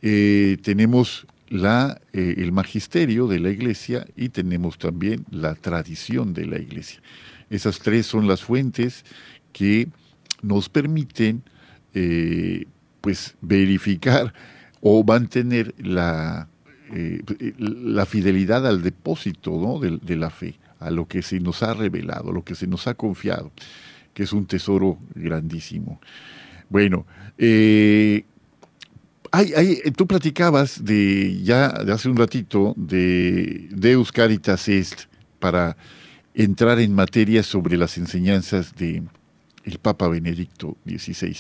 [0.00, 7.00] tenemos la, el magisterio de la iglesia y tenemos también la tradición de la iglesia.
[7.48, 9.02] Esas tres son las fuentes
[9.54, 9.88] que
[10.42, 11.42] nos permiten
[11.94, 12.66] eh,
[13.00, 14.32] pues verificar
[14.80, 16.48] o mantener la,
[16.92, 17.22] eh,
[17.58, 22.32] la fidelidad al depósito de, la fe, a lo que se nos ha revelado, a
[22.32, 23.52] lo que se nos ha confiado,
[24.12, 26.00] que es un tesoro grandísimo.
[26.68, 27.06] Bueno,
[27.38, 28.24] eh,
[29.96, 35.02] tú platicabas de ya de hace un ratito de Deus Caritas Est
[35.38, 35.76] para
[36.34, 39.02] entrar en materia sobre las enseñanzas de
[39.64, 41.36] el Papa Benedicto XVI.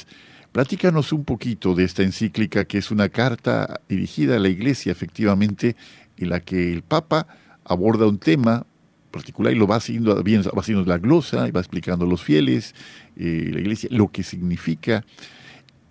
[0.54, 5.74] Platícanos un poquito de esta encíclica que es una carta dirigida a la Iglesia, efectivamente,
[6.16, 7.26] en la que el Papa
[7.64, 8.64] aborda un tema
[9.10, 12.72] particular y lo va haciendo, va haciendo la glosa y va explicando a los fieles,
[13.16, 15.02] eh, la Iglesia, lo que significa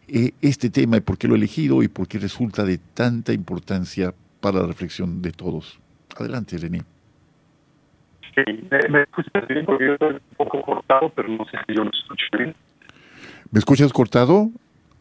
[0.08, 3.34] eh, este tema y por qué lo ha elegido y por qué resulta de tanta
[3.34, 5.78] importancia para la reflexión de todos.
[6.18, 6.84] Adelante, René.
[8.34, 8.44] Sí,
[8.90, 11.92] me, escuchas bien porque yo estoy un poco cortado, pero no sé si yo lo
[11.92, 12.56] escucho bien.
[13.54, 14.50] ¿Me escuchas cortado?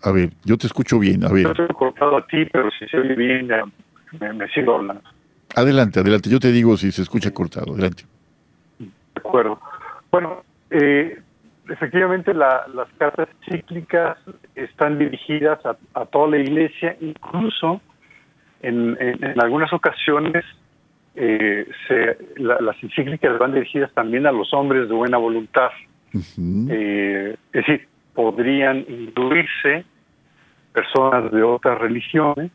[0.02, 1.24] A ver, yo te escucho bien.
[1.24, 1.44] A ver.
[1.44, 3.48] Yo estoy cortado a ti, pero si se oye bien,
[4.20, 5.02] me, sigo hablando.
[5.56, 6.28] Adelante, adelante.
[6.28, 7.72] Yo te digo si se escucha cortado.
[7.72, 8.04] Adelante.
[8.78, 9.58] De acuerdo.
[10.10, 11.18] Bueno, eh,
[11.66, 14.18] efectivamente las cartas cíclicas
[14.54, 17.80] están dirigidas a, toda la iglesia, incluso
[18.60, 18.98] en,
[19.40, 20.44] algunas ocasiones
[21.14, 21.66] eh,
[22.36, 25.70] las encíclicas van dirigidas también a los hombres de buena voluntad.
[26.14, 29.84] Eh, es decir, podrían incluirse
[30.72, 32.50] personas de otras religiones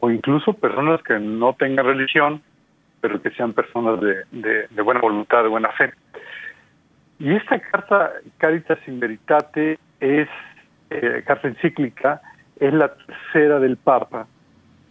[0.00, 2.42] o incluso personas que no tengan religión,
[3.00, 5.92] pero que sean personas de, de buena voluntad, de buena fe.
[7.18, 10.28] Y esta carta Caritas in Veritate es,
[10.90, 12.22] eh, carta encíclica,
[12.60, 14.26] es la tercera del Papa,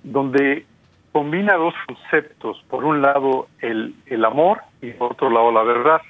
[0.03, 0.65] donde
[1.13, 6.01] combina dos conceptos, por un lado el, el amor y por otro lado la verdad.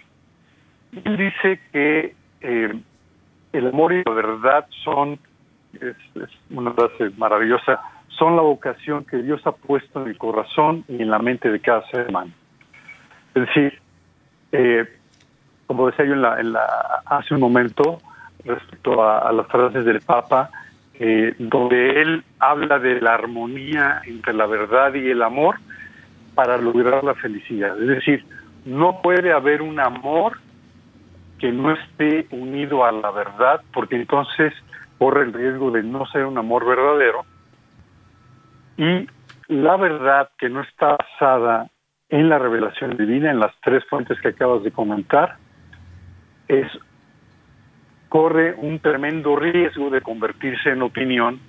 [1.03, 2.73] Él dice que eh,
[3.53, 5.19] el amor y la verdad son,
[5.73, 5.95] es,
[6.49, 11.09] una frase maravillosa, son la vocación que Dios ha puesto en el corazón y en
[11.09, 12.31] la mente de cada ser humano.
[13.35, 13.79] Es decir,
[14.51, 14.85] eh,
[15.67, 16.21] como decía yo en
[16.53, 17.99] la, hace un momento,
[18.43, 20.49] respecto a, las frases del Papa,
[20.99, 25.57] eh, donde él habla de la armonía entre la verdad y el amor
[26.33, 27.79] para lograr la felicidad.
[27.79, 28.25] Es decir,
[28.65, 30.39] no puede haber un amor
[31.39, 34.53] que no esté unido a la verdad, porque entonces
[34.97, 37.25] corre el riesgo de no ser un amor verdadero.
[38.77, 39.07] Y
[39.47, 41.69] la verdad que no está basada
[42.09, 45.37] en la revelación divina, en las tres fuentes que acabas de comentar,
[46.47, 46.67] es
[48.09, 51.39] corre un tremendo riesgo de convertirse en opinión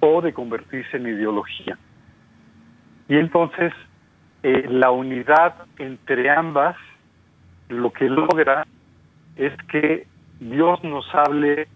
[0.00, 1.78] o de convertirse en ideología.
[3.08, 3.72] Y entonces
[4.42, 6.76] eh, la unidad entre ambas
[7.68, 8.66] lo que logra
[9.36, 10.06] es que
[10.40, 11.68] Dios nos hable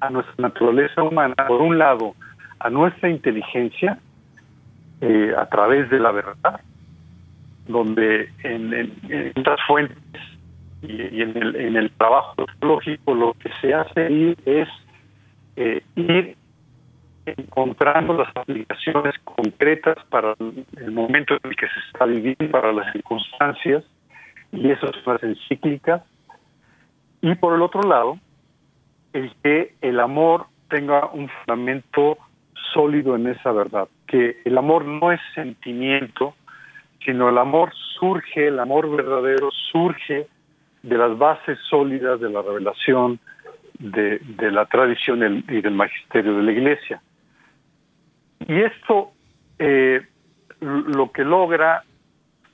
[0.00, 2.14] a nuestra naturaleza humana, por un lado,
[2.58, 3.98] a nuestra inteligencia,
[5.00, 6.60] eh, a través de la verdad,
[7.66, 9.32] donde en, en,
[9.66, 10.22] fuentes
[10.82, 14.68] y, en, el, en el trabajo lógico lo que se hace es
[15.56, 16.36] eh, ir
[17.26, 22.92] encontrando las aplicaciones concretas para el momento en el que se está viviendo, para las
[22.92, 23.84] circunstancias,
[24.50, 26.04] y eso es más encíclica.
[27.22, 28.18] Y por el otro lado,
[29.12, 32.18] el que el amor tenga un fundamento
[32.74, 36.34] sólido en esa verdad, que el amor no es sentimiento,
[37.04, 40.26] sino el amor surge, el amor verdadero surge
[40.82, 43.20] de las bases sólidas de la revelación,
[43.78, 47.02] de, la tradición y del magisterio de la Iglesia.
[48.48, 49.12] Y esto
[49.58, 50.02] eh,
[50.60, 51.84] lo que logra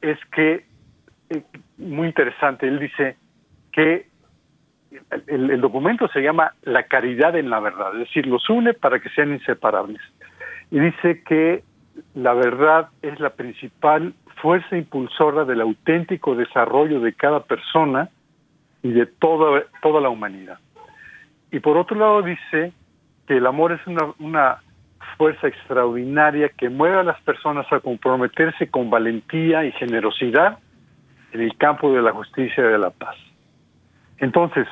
[0.00, 0.66] es que,
[1.31, 1.42] eh,
[1.78, 3.16] muy interesante, él dice
[3.72, 4.07] que
[5.27, 9.11] el, documento se llama La caridad en la verdad, es decir, los une para que
[9.11, 10.01] sean inseparables.
[10.70, 11.62] Y dice que
[12.14, 18.09] la verdad es la principal fuerza impulsora del auténtico desarrollo de cada persona
[18.83, 20.59] y de toda, toda la humanidad.
[21.51, 22.72] Y por otro lado dice
[23.27, 23.81] que el amor es
[24.18, 24.59] una
[25.16, 30.59] fuerza extraordinaria que mueve a las personas a comprometerse con valentía y generosidad
[31.33, 33.16] en el campo de la justicia y de la paz.
[34.18, 34.66] Entonces,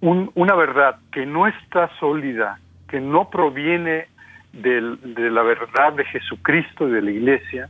[0.00, 4.06] una verdad que no está sólida, que no proviene
[4.52, 7.68] de la verdad de Jesucristo y de la Iglesia,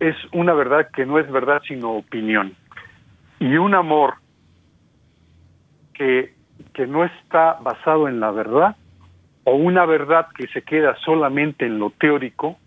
[0.00, 2.54] es una verdad que no es verdad sino opinión.
[3.40, 4.14] Y un amor
[5.92, 6.34] que,
[6.72, 8.76] que no está basado en la verdad
[9.44, 12.58] o una verdad que se queda solamente en lo teórico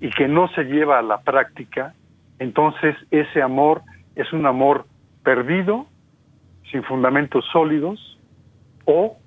[0.00, 1.94] y que no se lleva a la práctica,
[2.38, 3.82] entonces ese amor
[4.14, 4.86] es un amor
[5.22, 5.86] perdido,
[6.70, 8.18] sin fundamentos sólidos,
[8.84, 9.18] o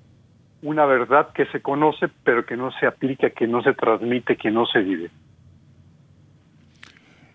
[0.62, 4.50] una verdad que se conoce pero que no se aplica, que no se transmite, que
[4.50, 5.10] no se vive.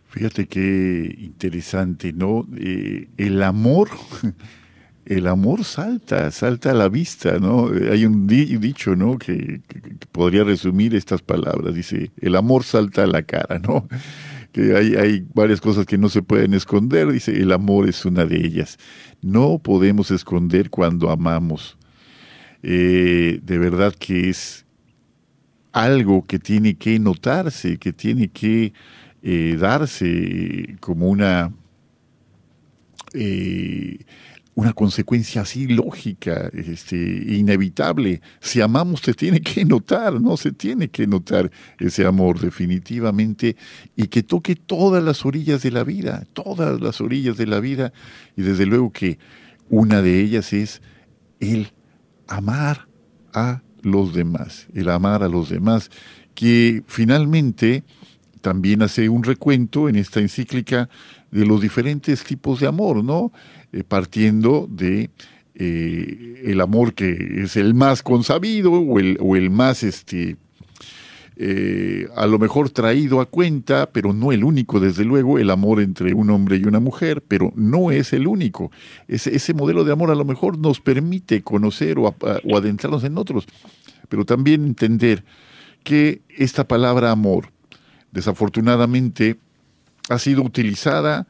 [0.08, 2.48] Fíjate qué interesante, ¿no?
[2.58, 3.90] Eh, el amor,
[5.06, 7.68] el amor salta, salta a la vista, ¿no?
[7.92, 9.20] Hay un dicho, ¿no?
[9.20, 9.62] Que,
[10.12, 11.76] podría resumir estas palabras.
[11.76, 13.88] Dice, el amor salta a la cara, ¿no?
[14.76, 17.12] Hay varias cosas que no se pueden esconder.
[17.12, 18.78] Dice, el amor es una de ellas.
[19.22, 21.78] No podemos esconder cuando amamos.
[22.62, 24.66] Eh, de verdad que es
[25.72, 28.74] algo que tiene que notarse, que tiene que
[29.22, 31.54] eh, darse como una,
[33.14, 34.00] eh,
[34.56, 38.22] una consecuencia así lógica, este, inevitable.
[38.42, 40.36] Si amamos se tiene que notar, ¿no?
[40.36, 43.56] Se tiene que notar ese amor definitivamente
[43.96, 47.94] y que toque todas las orillas de la vida, todas las orillas de la vida
[48.36, 49.18] y desde luego que
[49.70, 50.82] una de ellas es
[51.40, 51.72] el
[52.28, 52.88] amar
[53.34, 55.90] a los demás, el amar a los demás,
[56.36, 57.84] que finalmente
[58.42, 60.90] también hace un recuento en esta encíclica
[61.32, 63.32] de los diferentes tipos de amor, ¿no?
[63.72, 65.12] Eh, partiendo de
[65.54, 70.38] eh, el amor que es el más consabido o el, o el más este,
[71.36, 75.82] eh, a lo mejor traído a cuenta, pero no el único, desde luego, el amor
[75.82, 78.72] entre un hombre y una mujer, pero no es el único.
[79.08, 83.20] Ese, ese modelo de amor a lo mejor nos permite conocer o, o adentrarnos en
[83.20, 83.46] otros,
[84.10, 85.24] pero también entender
[85.84, 87.52] que esta palabra amor,
[88.12, 89.38] desafortunadamente,
[90.10, 91.28] ha sido utilizada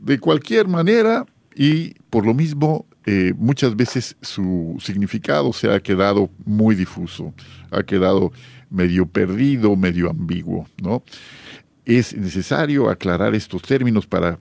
[0.00, 1.24] de cualquier manera
[1.58, 7.34] y por lo mismo eh, muchas veces su significado se ha quedado muy difuso,
[7.72, 8.30] ha quedado
[8.70, 11.02] medio perdido, medio ambiguo, ¿no?
[11.84, 14.38] Es necesario aclarar estos términos para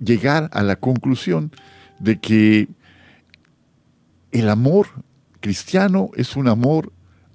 [0.00, 1.50] llegar a la conclusión
[1.98, 2.68] de que
[4.32, 4.86] el amor
[5.40, 6.90] cristiano es un amor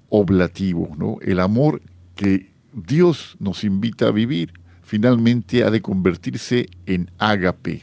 [0.08, 1.18] oblativo, ¿no?
[1.22, 1.80] El amor
[2.16, 4.52] que Dios nos invita a vivir
[4.92, 7.82] finalmente ha de convertirse en ágape,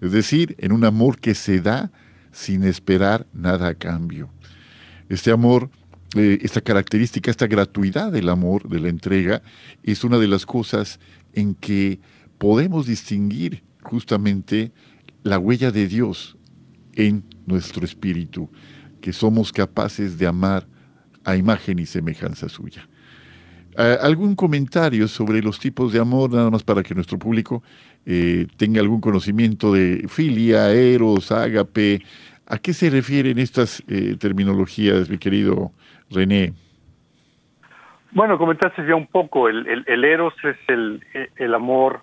[0.00, 1.90] es decir, en un amor que se da
[2.32, 4.30] sin esperar nada a cambio.
[5.08, 5.70] Este amor
[6.14, 9.42] eh, esta característica, esta gratuidad del amor, de la entrega,
[9.82, 10.98] es una de las cosas
[11.34, 12.00] en que
[12.38, 14.72] podemos distinguir justamente
[15.24, 16.38] la huella de Dios
[16.94, 18.48] en nuestro espíritu,
[19.02, 20.66] que somos capaces de amar
[21.24, 22.88] a imagen y semejanza suya.
[23.76, 27.62] ¿Algún comentario sobre los tipos de amor, nada más para que nuestro público
[28.06, 32.02] eh, tenga algún conocimiento de filia, eros, ágape?
[32.46, 35.72] ¿A qué se refieren estas eh, terminologías, mi querido
[36.10, 36.52] René.
[38.12, 42.00] Bueno, comentaste ya un poco, el, el, eros es el, amor,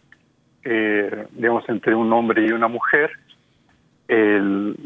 [0.64, 3.12] eh, digamos, entre un hombre y una mujer.
[4.08, 4.78] El,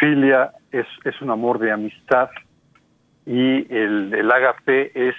[0.00, 0.86] filia es,
[1.20, 2.30] un amor de amistad
[3.26, 5.14] y el, el agape es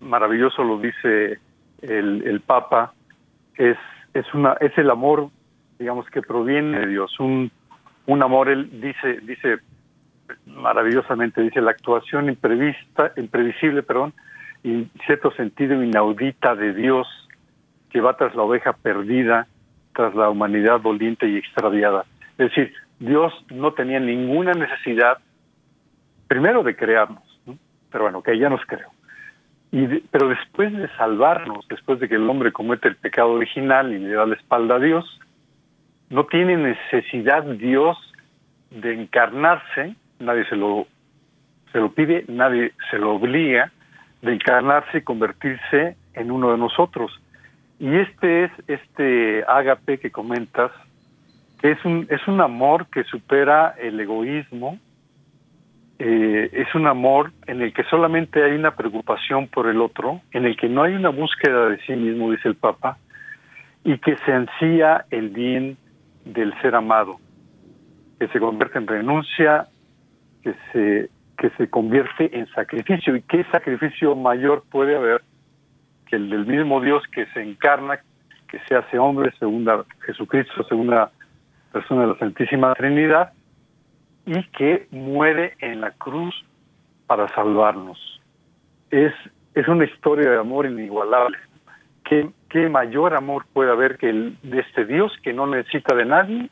[0.00, 1.38] maravilloso, lo dice
[1.80, 2.92] el, el Papa,
[3.54, 3.78] es,
[4.14, 5.28] es, una, es el amor,
[5.78, 7.50] digamos, que proviene de Dios, un,
[8.06, 9.58] un amor, él dice, dice
[10.46, 14.12] maravillosamente, dice, la actuación imprevista, imprevisible, perdón,
[14.62, 17.06] y cierto sentido inaudita de Dios
[17.90, 19.46] que va tras la oveja perdida,
[19.94, 22.04] tras la humanidad doliente y extraviada.
[22.38, 25.18] Es decir, Dios no tenía ninguna necesidad,
[26.28, 27.22] primero de crearnos,
[27.90, 28.90] pero bueno, que ya nos creó.
[29.70, 34.10] Pero después de salvarnos, después de que el hombre comete el pecado original y le
[34.10, 35.20] da la espalda a Dios,
[36.08, 37.96] no tiene necesidad Dios
[38.70, 40.86] de encarnarse nadie se lo,
[41.72, 43.72] se lo pide, nadie se lo obliga
[44.22, 47.10] de encarnarse y convertirse en uno de nosotros.
[47.78, 50.70] Y este es este ágape que comentas,
[51.62, 54.78] es un, es un amor que supera el egoísmo,
[56.02, 60.46] eh, es un amor en el que solamente hay una preocupación por el otro, en
[60.46, 62.96] el que no hay una búsqueda de sí mismo, dice el Papa,
[63.84, 65.76] y que se ansía el bien
[66.24, 67.18] del ser amado,
[68.18, 69.66] que se convierte en renuncia
[70.42, 73.14] que se, que se convierte en sacrificio.
[73.14, 75.20] ¿Y qué sacrificio mayor puede haber
[76.06, 78.00] que el del mismo Dios que se encarna,
[78.48, 81.10] que se hace hombre, segunda Jesucristo, segunda
[81.72, 83.34] persona de la Santísima Trinidad,
[84.26, 86.34] y que muere en la cruz
[87.06, 87.98] para salvarnos?
[88.90, 89.12] Es,
[89.54, 91.38] es una historia de amor inigualable.
[92.04, 96.04] ¿Qué, ¿Qué mayor amor puede haber que el de este Dios que no necesita de
[96.04, 96.50] nadie,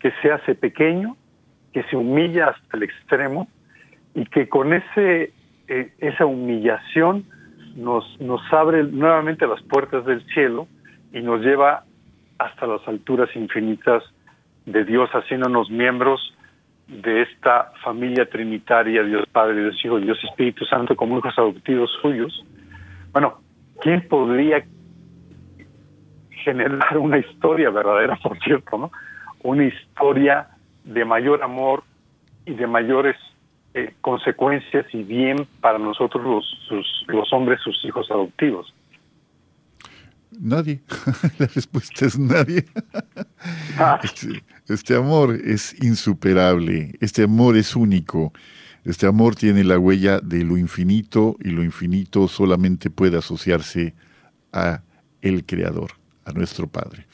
[0.00, 1.16] que se hace pequeño,
[1.72, 3.48] que se humilla hasta el extremo
[4.14, 5.32] y que con ese
[5.68, 7.24] eh, esa humillación
[7.74, 10.68] nos, nos abre nuevamente las puertas del cielo
[11.12, 11.84] y nos lleva
[12.38, 14.02] hasta las alturas infinitas
[14.64, 16.35] de Dios, haciéndonos miembros
[16.88, 22.44] de esta familia trinitaria, Dios Padre, Dios Hijo, Dios Espíritu Santo, como hijos adoptivos suyos.
[23.12, 23.40] Bueno,
[23.80, 24.64] ¿quién podría
[26.44, 28.90] generar una historia verdadera, por cierto, ¿no?
[29.42, 30.48] Una historia
[30.84, 31.82] de mayor amor
[32.44, 33.16] y de mayores
[33.74, 38.72] eh, consecuencias y bien para nosotros los, los hombres, sus hijos adoptivos.
[40.38, 40.82] Nadie.
[41.38, 42.64] La respuesta es nadie.
[43.78, 44.00] Ah.
[44.02, 48.32] Este, este, amor es insuperable, este amor es único,
[48.84, 53.94] este amor tiene la huella de lo infinito y lo infinito solamente puede asociarse
[54.52, 54.82] a
[55.22, 55.92] el Creador,
[56.24, 57.06] a nuestro Padre.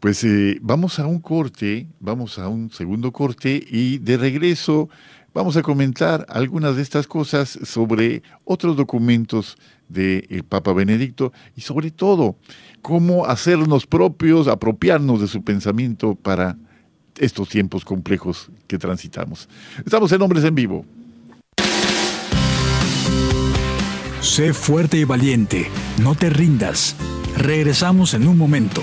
[0.00, 4.88] Pues eh, vamos a un corte, vamos a un segundo corte y de regreso
[5.34, 9.56] vamos a comentar algunas de estas cosas sobre otros documentos
[9.88, 12.36] del Papa Benedicto y sobre todo
[12.82, 16.56] cómo hacernos propios, apropiarnos de su pensamiento para
[17.16, 19.48] estos tiempos complejos que transitamos.
[19.84, 20.84] Estamos en Hombres en Vivo.
[24.20, 25.68] Sé fuerte y valiente,
[26.02, 26.96] no te rindas.
[27.36, 28.82] Regresamos en un momento.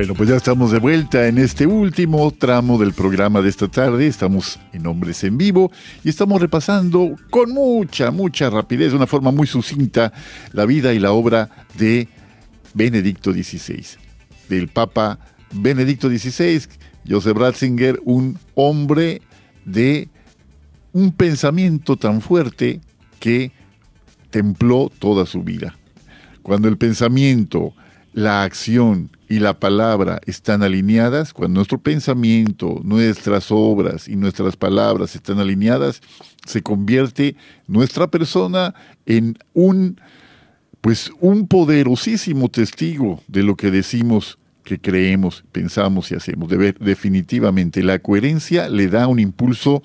[0.00, 4.06] Bueno, pues ya estamos de vuelta en este último tramo del programa de esta tarde.
[4.06, 5.70] Estamos en Hombres en Vivo
[6.02, 10.10] y estamos repasando con mucha, mucha rapidez, de una forma muy sucinta,
[10.52, 12.08] la vida y la obra de
[12.72, 13.84] Benedicto XVI,
[14.48, 15.18] del Papa
[15.52, 16.62] Benedicto XVI,
[17.06, 19.20] Joseph Ratzinger, un hombre
[19.66, 20.08] de
[20.94, 22.80] un pensamiento tan fuerte
[23.18, 23.52] que
[24.30, 25.76] templó toda su vida.
[26.40, 27.74] Cuando el pensamiento,
[28.14, 35.14] la acción y la palabra están alineadas, cuando nuestro pensamiento, nuestras obras y nuestras palabras
[35.14, 36.02] están alineadas,
[36.44, 37.36] se convierte
[37.68, 38.74] nuestra persona
[39.06, 40.00] en un
[40.80, 46.48] pues un poderosísimo testigo de lo que decimos que creemos, pensamos y hacemos.
[46.80, 49.84] definitivamente la coherencia le da un impulso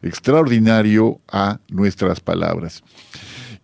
[0.00, 2.82] extraordinario a nuestras palabras.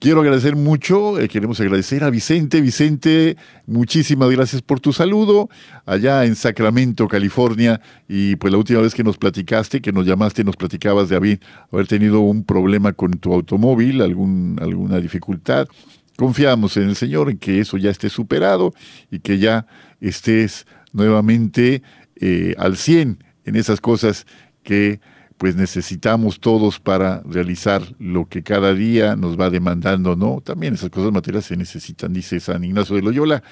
[0.03, 2.61] Quiero agradecer mucho, eh, queremos agradecer a Vicente.
[2.61, 3.37] Vicente,
[3.67, 5.49] muchísimas gracias por tu saludo
[5.87, 7.81] allá en Sacramento, California.
[8.09, 11.41] Y pues la última vez que nos platicaste, que nos llamaste, nos platicabas de haber,
[11.71, 15.69] haber tenido un problema con tu automóvil, algún, alguna dificultad.
[16.17, 18.75] Confiamos en el Señor, en que eso ya esté superado
[19.09, 19.69] y que ya
[20.01, 21.85] estés nuevamente
[22.17, 24.27] eh, al 100 en esas cosas
[24.65, 24.99] que
[25.43, 30.40] pues necesitamos todos para realizar lo que cada día nos va demandando, ¿no?
[30.40, 33.43] También esas cosas materiales se necesitan, dice San Ignacio de Loyola.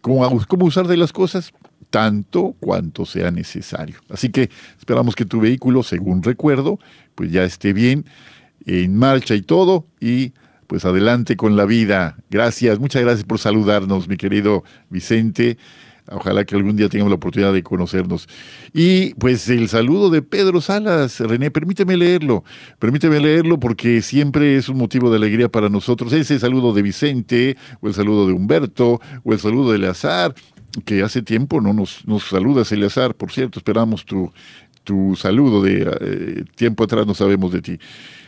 [0.00, 1.50] ¿Cómo, cómo usar de las cosas?
[1.90, 3.96] Tanto cuanto sea necesario.
[4.10, 6.78] Así que esperamos que tu vehículo, según recuerdo,
[7.16, 8.04] pues ya esté bien,
[8.64, 10.34] en marcha y todo, y
[10.68, 12.16] pues adelante con la vida.
[12.30, 15.58] Gracias, muchas gracias por saludarnos, mi querido Vicente.
[16.10, 18.28] Ojalá que algún día tengamos la oportunidad de conocernos.
[18.74, 22.44] Y pues el saludo de Pedro Salas, René, permíteme leerlo,
[22.78, 26.12] permíteme leerlo porque siempre es un motivo de alegría para nosotros.
[26.12, 30.34] Ese saludo de Vicente, o el saludo de Humberto, o el saludo de Eleazar,
[30.84, 34.30] que hace tiempo no nos, nos saludas, Eleazar, por cierto, esperamos tu,
[34.82, 37.78] tu saludo de eh, tiempo atrás, no sabemos de ti.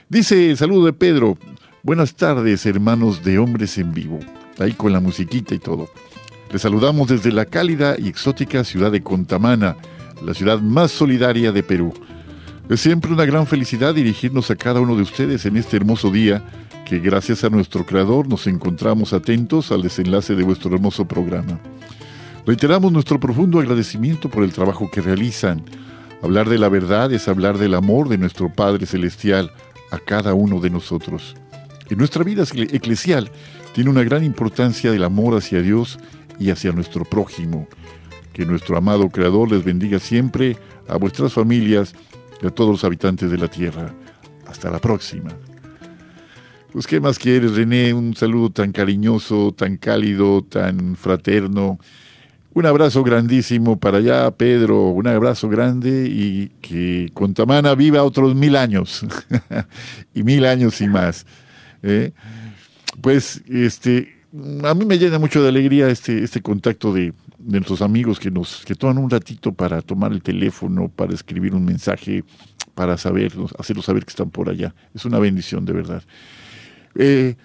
[0.09, 1.37] Dice el saludo de Pedro,
[1.83, 4.19] buenas tardes, hermanos de Hombres en Vivo,
[4.59, 5.91] ahí con la musiquita y todo.
[6.53, 9.77] Les saludamos desde la cálida y exótica ciudad de Contamana,
[10.25, 11.93] la ciudad más solidaria de Perú.
[12.69, 16.43] Es siempre una gran felicidad dirigirnos a cada uno de ustedes en este hermoso día
[16.85, 21.59] que gracias a nuestro Creador nos encontramos atentos al desenlace de vuestro hermoso programa.
[22.47, 25.65] Reiteramos nuestro profundo agradecimiento por el trabajo que realizan.
[26.23, 29.51] Hablar de la verdad es hablar del amor de nuestro Padre Celestial
[29.91, 31.35] a cada uno de nosotros.
[31.91, 33.31] En nuestra vida eclesial
[33.75, 35.99] tiene una gran importancia el amor hacia Dios
[36.39, 37.69] y hacia nuestro prójimo.
[38.33, 40.57] Que nuestro amado Creador les bendiga siempre
[40.89, 41.95] a vuestras familias
[42.43, 43.95] y a todos los habitantes de la tierra.
[44.47, 45.31] Hasta la próxima.
[46.73, 47.95] Pues, ¿qué más quieres, René?
[47.95, 51.79] Un saludo tan cariñoso, tan cálido, tan fraterno.
[52.53, 54.89] Un abrazo grandísimo para allá, Pedro.
[54.89, 59.07] Un abrazo grande y que Contamana viva otros mil años.
[60.15, 61.27] y mil años y más.
[61.83, 62.13] ¿eh?
[63.01, 64.16] Pues, este,
[64.65, 68.65] a mí me llena mucho de alegría este, este contacto de, nuestros amigos que nos
[68.65, 72.25] que toman un ratito para tomar el teléfono, para escribir un mensaje,
[72.75, 74.75] para saber, hacerlos saber que están por allá.
[74.95, 76.03] Es una bendición, de verdad.
[76.97, 77.37] Eh,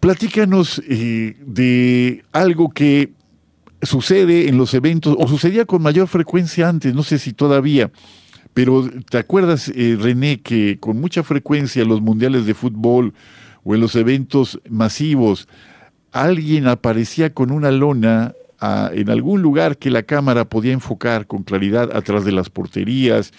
[0.00, 3.12] platícanos eh, de algo que
[3.82, 7.90] sucede en los eventos, o sucedía con mayor frecuencia antes, no sé si todavía,
[8.54, 13.12] pero ¿te acuerdas, eh, René, que con mucha frecuencia los mundiales de fútbol
[13.66, 15.48] o en los eventos masivos,
[16.12, 21.42] alguien aparecía con una lona ah, en algún lugar que la cámara podía enfocar con
[21.42, 23.32] claridad atrás de las porterías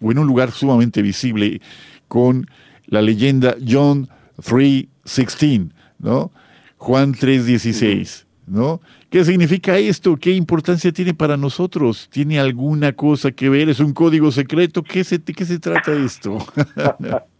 [0.00, 1.60] o en un lugar sumamente visible
[2.08, 2.46] con
[2.86, 4.08] la leyenda John
[4.38, 6.32] 3.16, ¿no?
[6.78, 8.80] Juan 3.16, ¿no?
[9.10, 10.16] ¿Qué significa esto?
[10.16, 12.08] ¿Qué importancia tiene para nosotros?
[12.10, 13.68] ¿Tiene alguna cosa que ver?
[13.68, 14.82] ¿Es un código secreto?
[14.82, 16.38] ¿Qué se, qué se trata esto?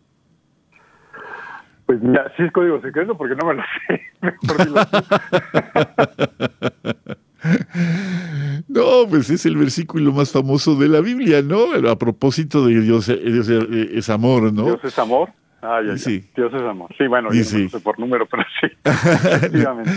[1.86, 4.02] Pues mira, sí es código secreto porque no me lo sé.
[8.68, 11.72] no, pues es el versículo más famoso de la Biblia, ¿no?
[11.88, 14.64] A propósito de Dios, Dios es amor, ¿no?
[14.64, 15.30] Dios es amor.
[15.62, 16.24] Ah, ya, sí.
[16.36, 16.90] Dios es amor.
[16.98, 18.66] Sí, bueno, no sé por número, pero sí.
[18.84, 19.90] Efectivamente.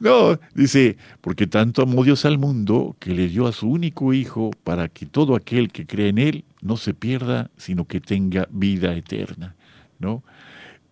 [0.00, 4.50] No, dice, porque tanto amó Dios al mundo que le dio a su único Hijo
[4.64, 8.94] para que todo aquel que cree en Él no se pierda, sino que tenga vida
[8.94, 9.54] eterna,
[9.98, 10.22] ¿no?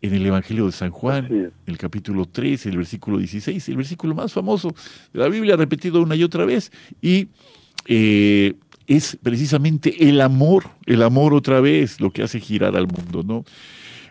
[0.03, 4.15] En el Evangelio de San Juan, en el capítulo 3, el versículo 16, el versículo
[4.15, 4.75] más famoso
[5.13, 7.29] de la Biblia, repetido una y otra vez, y
[7.87, 8.55] eh,
[8.87, 13.45] es precisamente el amor, el amor otra vez, lo que hace girar al mundo, ¿no?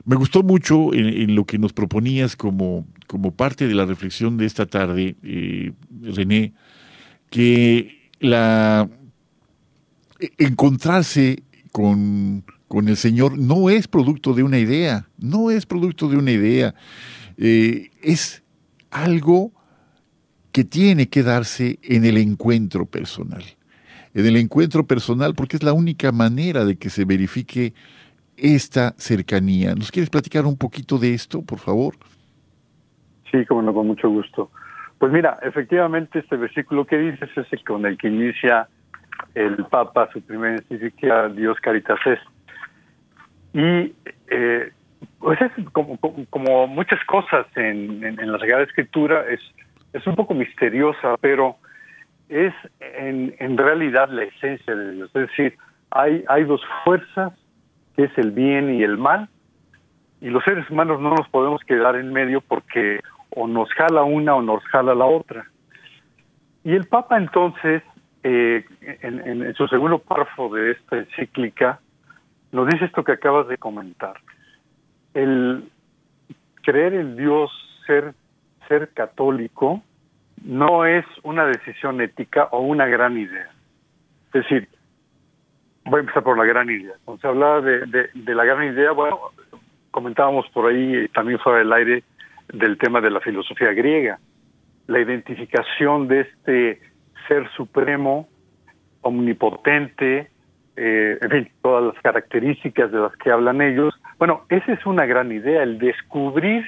[0.05, 4.45] Me gustó mucho en, lo que nos proponías como, como parte de la reflexión de
[4.45, 6.53] esta tarde, eh, René,
[7.29, 8.89] que la
[10.19, 16.07] e, encontrarse con, con, el Señor no es producto de una idea, no es producto
[16.07, 16.73] de una idea,
[17.37, 18.45] eh, es
[18.91, 19.51] algo
[20.53, 23.43] que tiene que darse en el encuentro personal.
[24.13, 27.73] En el encuentro personal, porque es la única manera de que se verifique
[28.37, 29.75] esta cercanía.
[29.75, 31.95] ¿Nos quieres platicar un poquito de esto, por favor?
[33.31, 34.49] Sí, como con mucho gusto.
[34.97, 38.69] Pues mira, efectivamente este versículo que dices es el con el que inicia
[39.35, 42.19] el Papa su primera encíclica Dios Caritas es.
[43.53, 43.93] Y
[44.27, 44.71] eh,
[45.19, 49.39] pues es como, muchas cosas en, en, la Sagrada Escritura, es,
[49.93, 51.57] es un poco misteriosa, pero
[52.29, 55.11] es en, en realidad la esencia de Dios.
[55.13, 55.57] Es decir,
[55.91, 57.33] hay, hay dos fuerzas
[57.95, 59.29] que es el bien y el mal,
[60.21, 62.99] y los seres humanos no nos podemos quedar en medio porque
[63.31, 65.45] o nos jala una o nos jala la otra.
[66.63, 67.81] Y el Papa entonces,
[68.23, 68.63] eh,
[69.01, 71.79] en, su segundo párrafo de esta encíclica,
[72.51, 74.19] nos dice esto que acabas de comentar.
[75.13, 75.69] El
[76.63, 77.51] creer en Dios,
[77.85, 78.13] ser,
[78.67, 79.81] ser católico,
[80.43, 83.49] no es una decisión ética o una gran idea.
[84.27, 84.67] Es decir,
[85.85, 86.93] voy a empezar por la gran idea.
[87.05, 89.19] Cuando se hablaba de, de, la gran idea, bueno,
[89.91, 92.03] comentábamos por ahí también fuera del aire
[92.53, 94.19] del tema de la filosofía griega,
[94.87, 96.81] la identificación de este
[97.27, 98.27] ser supremo,
[99.01, 100.29] omnipotente,
[100.75, 103.93] eh, en fin, todas las características de las que hablan ellos.
[104.17, 106.65] Bueno, esa es una gran idea, el descubrir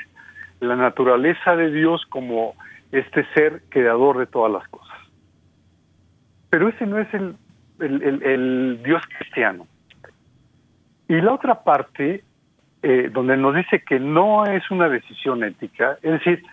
[0.59, 2.55] la naturaleza de Dios como
[2.91, 4.97] este ser creador de todas las cosas.
[6.49, 7.35] Pero ese no es el
[7.79, 9.67] el, Dios cristiano.
[11.07, 12.23] Y la otra parte,
[12.81, 16.43] eh, donde nos dice que no es una decisión ética, es decir,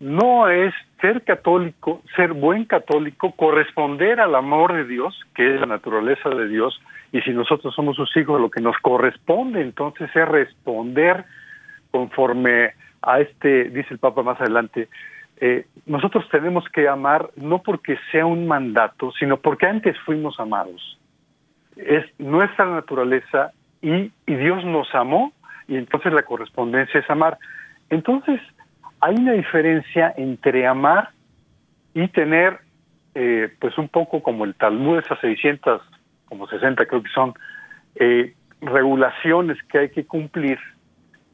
[0.00, 5.66] no es ser católico, ser buen católico, corresponder al amor de Dios, que es la
[5.66, 6.80] naturaleza de Dios,
[7.12, 11.24] y si nosotros somos sus hijos, lo que nos corresponde entonces es responder
[11.90, 12.72] conforme
[13.02, 14.88] a este, dice el Papa más adelante,
[15.38, 20.98] eh, nosotros tenemos que amar no porque sea un mandato, sino porque antes fuimos amados.
[21.76, 25.32] Es nuestra naturaleza y, Dios nos amó
[25.68, 27.38] y entonces la correspondencia es amar.
[27.90, 28.40] Entonces,
[29.00, 31.10] hay una diferencia entre amar
[31.94, 32.58] y tener,
[33.14, 35.82] eh, pues un poco como el Talmud, esas 600,
[36.26, 37.34] como 60 creo que son,
[37.94, 40.58] eh, regulaciones que hay que cumplir.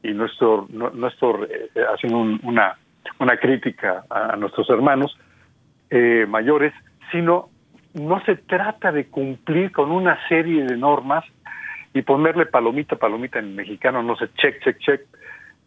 [0.01, 1.47] Y nuestro, nuestro
[1.93, 2.77] haciendo una
[3.19, 5.17] una crítica a, nuestros hermanos
[5.89, 6.73] eh, mayores,
[7.11, 7.49] sino
[7.93, 11.23] no se trata de cumplir con una serie de normas
[11.93, 15.01] y ponerle palomita, palomita en mexicano, no sé, check, check, check,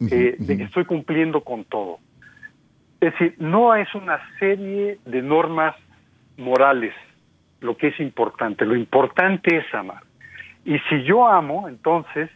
[0.01, 1.99] eh, de que estoy cumpliendo con todo.
[3.01, 5.75] Es decir, no es una serie de normas
[6.37, 6.95] morales
[7.61, 10.03] lo que es importante, lo importante es amar.
[10.65, 12.31] Y si yo amo, entonces,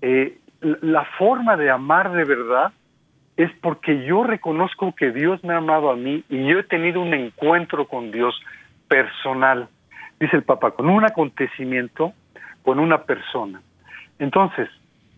[0.00, 2.72] eh, la forma de amar de verdad
[3.36, 7.00] es porque yo reconozco que Dios me ha amado a mí y yo he tenido
[7.00, 8.40] un encuentro con Dios
[8.88, 9.68] personal,
[10.20, 12.12] dice el Papa, con un acontecimiento,
[12.62, 13.60] con una persona.
[14.18, 14.68] Entonces,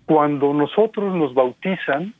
[0.07, 2.15] cuando nosotros nos bautizan,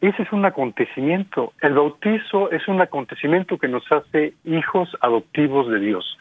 [0.00, 1.52] ese es un acontecimiento.
[1.60, 6.18] El bautizo es un acontecimiento que nos hace hijos adoptivos de Dios.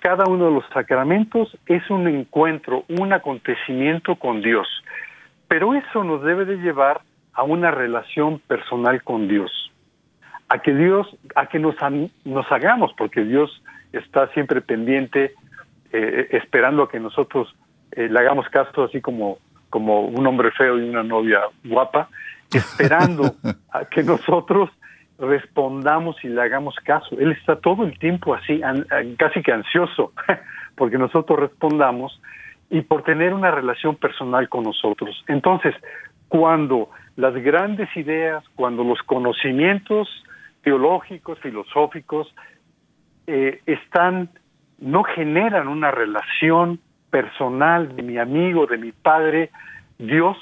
[0.00, 4.68] Cada uno de los sacramentos es un encuentro, un acontecimiento con Dios.
[5.48, 7.00] Pero eso nos debe de llevar
[7.32, 9.72] a una relación personal con Dios,
[10.48, 11.74] a que Dios, a que nos,
[12.24, 13.62] nos hagamos, porque Dios
[13.92, 15.34] está siempre pendiente,
[15.92, 17.54] eh, esperando a que nosotros
[17.92, 19.38] eh, le hagamos caso, así como,
[19.70, 22.08] como un hombre feo y una novia guapa,
[22.52, 23.34] esperando
[23.72, 24.70] a que nosotros
[25.18, 27.18] respondamos y le hagamos caso.
[27.18, 28.60] Él está todo el tiempo así,
[29.18, 30.12] casi que ansioso,
[30.76, 32.20] porque nosotros respondamos
[32.68, 35.24] y por tener una relación personal con nosotros.
[35.28, 35.74] Entonces,
[36.28, 40.08] cuando las grandes ideas, cuando los conocimientos
[40.62, 42.34] teológicos, filosóficos,
[43.26, 44.30] eh, están,
[44.78, 46.80] no generan una relación
[47.16, 49.50] personal de mi amigo, de mi padre,
[49.98, 50.36] Dios,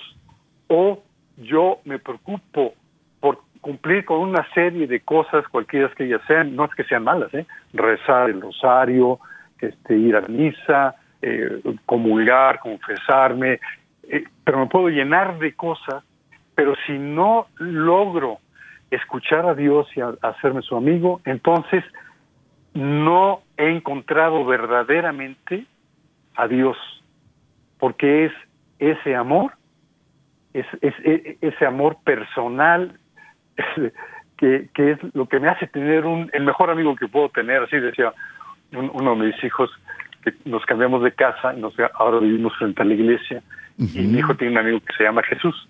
[0.67, 1.01] o
[1.37, 2.75] yo me preocupo
[3.21, 7.05] por cumplir con una serie de cosas, cualquiera que ellas sean, no es que sean
[7.05, 7.47] malas, ¿eh?
[7.73, 9.21] rezar el rosario,
[9.61, 13.61] este, ir a misa, eh, comulgar, confesarme,
[14.09, 16.03] eh, pero me puedo llenar de cosas,
[16.57, 18.39] pero si no logro
[18.91, 21.85] escuchar a Dios y hacerme su amigo, entonces
[22.73, 25.67] no he encontrado verdaderamente
[26.37, 26.77] a Dios,
[27.79, 28.33] porque es
[28.79, 29.53] ese amor,
[30.53, 32.99] es, e, ese amor personal
[34.37, 37.79] que, es lo que me hace tener un, el mejor amigo que puedo tener, así
[37.79, 38.13] decía
[38.73, 39.71] uno de mis hijos,
[40.23, 43.43] que nos cambiamos de casa y nos, ahora vivimos frente a la iglesia,
[43.79, 45.69] y mi hijo tiene un amigo que se llama Jesús,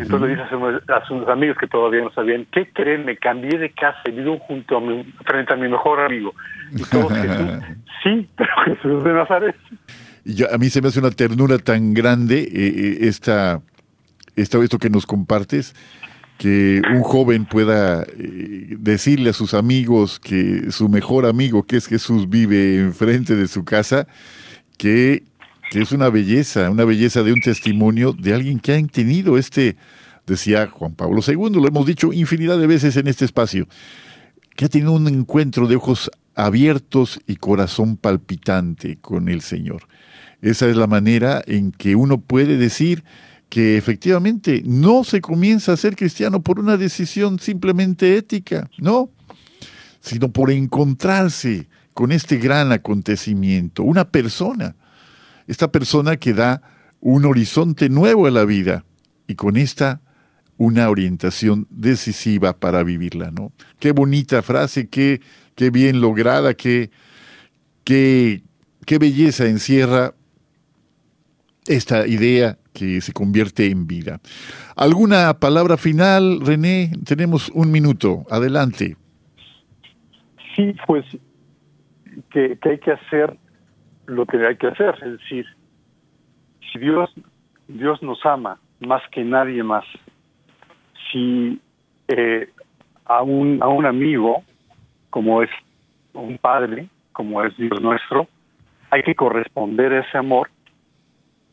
[0.00, 3.04] y entonces le dice a sus, amigos que todavía no sabían, ¿qué creen?
[3.04, 6.34] Me cambié de casa y vivo junto a mi, frente a mi mejor amigo.
[6.72, 7.50] Y todos Jesús,
[8.02, 9.56] sí, pero Jesús de Nazaret.
[10.24, 13.60] Y a mí se me hace una ternura tan grande eh, eh, esta,
[14.36, 15.74] esta, esto que nos compartes,
[16.38, 21.86] que un joven pueda eh, decirle a sus amigos que su mejor amigo, que es
[21.86, 24.06] Jesús, vive enfrente de su casa,
[24.78, 25.24] que
[25.70, 29.76] que es una belleza, una belleza de un testimonio de alguien que ha tenido este,
[30.26, 33.68] decía Juan Pablo II, lo hemos dicho infinidad de veces en este espacio,
[34.56, 39.86] que ha tenido un encuentro de ojos abiertos y corazón palpitante con el Señor.
[40.42, 43.04] Esa es la manera en que uno puede decir
[43.48, 49.08] que efectivamente no se comienza a ser cristiano por una decisión simplemente ética, no,
[50.00, 54.74] sino por encontrarse con este gran acontecimiento, una persona
[55.50, 56.62] esta persona que da
[57.00, 58.84] un horizonte nuevo a la vida
[59.26, 60.00] y con esta
[60.56, 63.50] una orientación decisiva para vivirla, ¿no?
[63.80, 65.20] Qué bonita frase, qué,
[65.56, 66.90] qué bien lograda, qué,
[67.82, 68.42] qué,
[68.86, 70.14] qué belleza encierra
[71.66, 74.20] esta idea que se convierte en vida.
[74.76, 76.92] ¿Alguna palabra final, René?
[77.04, 78.24] Tenemos un minuto.
[78.30, 78.96] Adelante.
[80.54, 81.04] Sí, pues
[82.30, 83.36] que, que hay que hacer
[84.10, 85.46] lo que hay que hacer, es decir,
[86.72, 87.10] si Dios,
[87.68, 89.84] Dios nos ama más que nadie más,
[91.10, 91.60] si
[92.08, 92.48] eh,
[93.04, 94.42] a, un, a un amigo,
[95.10, 95.50] como es
[96.12, 98.26] un padre, como es Dios nuestro,
[98.90, 100.50] hay que corresponder a ese amor,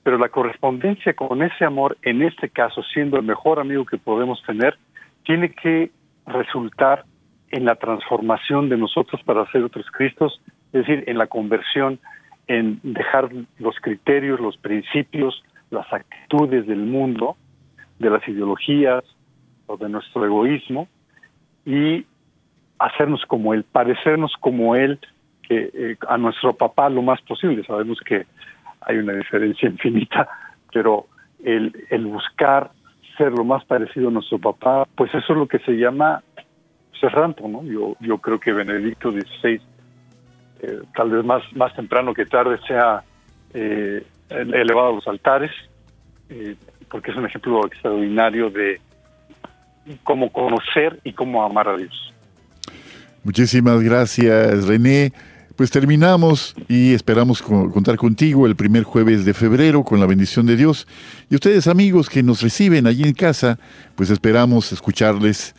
[0.03, 4.41] pero la correspondencia con ese amor, en este caso, siendo el mejor amigo que podemos
[4.43, 4.77] tener,
[5.25, 5.91] tiene que
[6.25, 7.05] resultar
[7.51, 10.41] en la transformación de nosotros para ser otros Cristos,
[10.73, 11.99] es decir, en la conversión
[12.47, 13.29] en dejar
[13.59, 17.35] los criterios, los principios, las actitudes del mundo,
[17.99, 19.03] de las ideologías
[19.65, 20.87] o de nuestro egoísmo
[21.65, 22.05] y
[22.79, 24.99] hacernos como él, parecernos como él,
[25.49, 27.63] eh, a nuestro papá lo más posible.
[27.63, 28.25] Sabemos que
[28.81, 30.27] hay una diferencia infinita,
[30.71, 31.07] pero
[31.43, 32.71] el, el buscar
[33.17, 36.23] ser lo más parecido a nuestro papá, pues eso es lo que se llama
[36.99, 37.63] cerranto, ¿no?
[37.63, 39.59] Yo, yo creo que Benedicto XVI
[40.61, 43.03] eh, tal vez más, más temprano que tarde sea
[43.53, 45.51] eh, elevado a los altares,
[46.29, 46.55] eh,
[46.89, 48.79] porque es un ejemplo extraordinario de
[50.03, 52.13] cómo conocer y cómo amar a Dios.
[53.23, 55.13] Muchísimas gracias, René.
[55.55, 60.55] Pues terminamos y esperamos contar contigo el primer jueves de febrero con la bendición de
[60.55, 60.87] Dios.
[61.31, 63.57] Y ustedes amigos que nos reciben allí en casa,
[63.95, 65.55] pues esperamos escucharles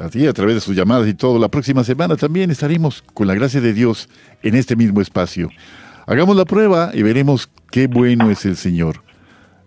[0.00, 1.38] a ti a través de sus llamadas y todo.
[1.38, 4.08] La próxima semana también estaremos con la gracia de Dios
[4.42, 5.50] en este mismo espacio.
[6.06, 9.02] Hagamos la prueba y veremos qué bueno es el Señor.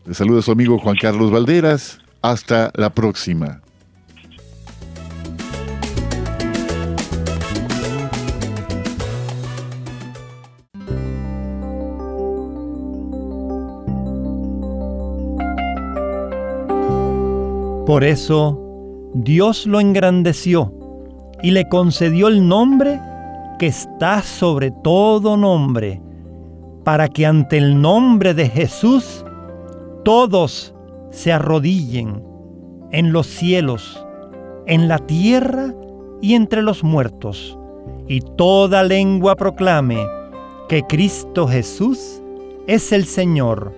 [0.05, 1.99] Le saluda su amigo Juan Carlos Valderas.
[2.21, 3.61] Hasta la próxima.
[17.85, 18.64] Por eso,
[19.17, 20.73] Dios lo engrandeció
[21.41, 22.99] y le concedió el nombre
[23.57, 26.01] que está sobre todo nombre,
[26.83, 29.23] para que ante el nombre de Jesús
[30.03, 30.75] todos
[31.11, 32.21] se arrodillen
[32.91, 34.05] en los cielos,
[34.65, 35.73] en la tierra
[36.21, 37.57] y entre los muertos,
[38.09, 40.05] y toda lengua proclame
[40.67, 42.21] que Cristo Jesús
[42.67, 43.71] es el Señor,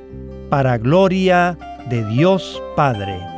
[0.50, 1.56] para gloria
[1.92, 3.37] de Dios Padre.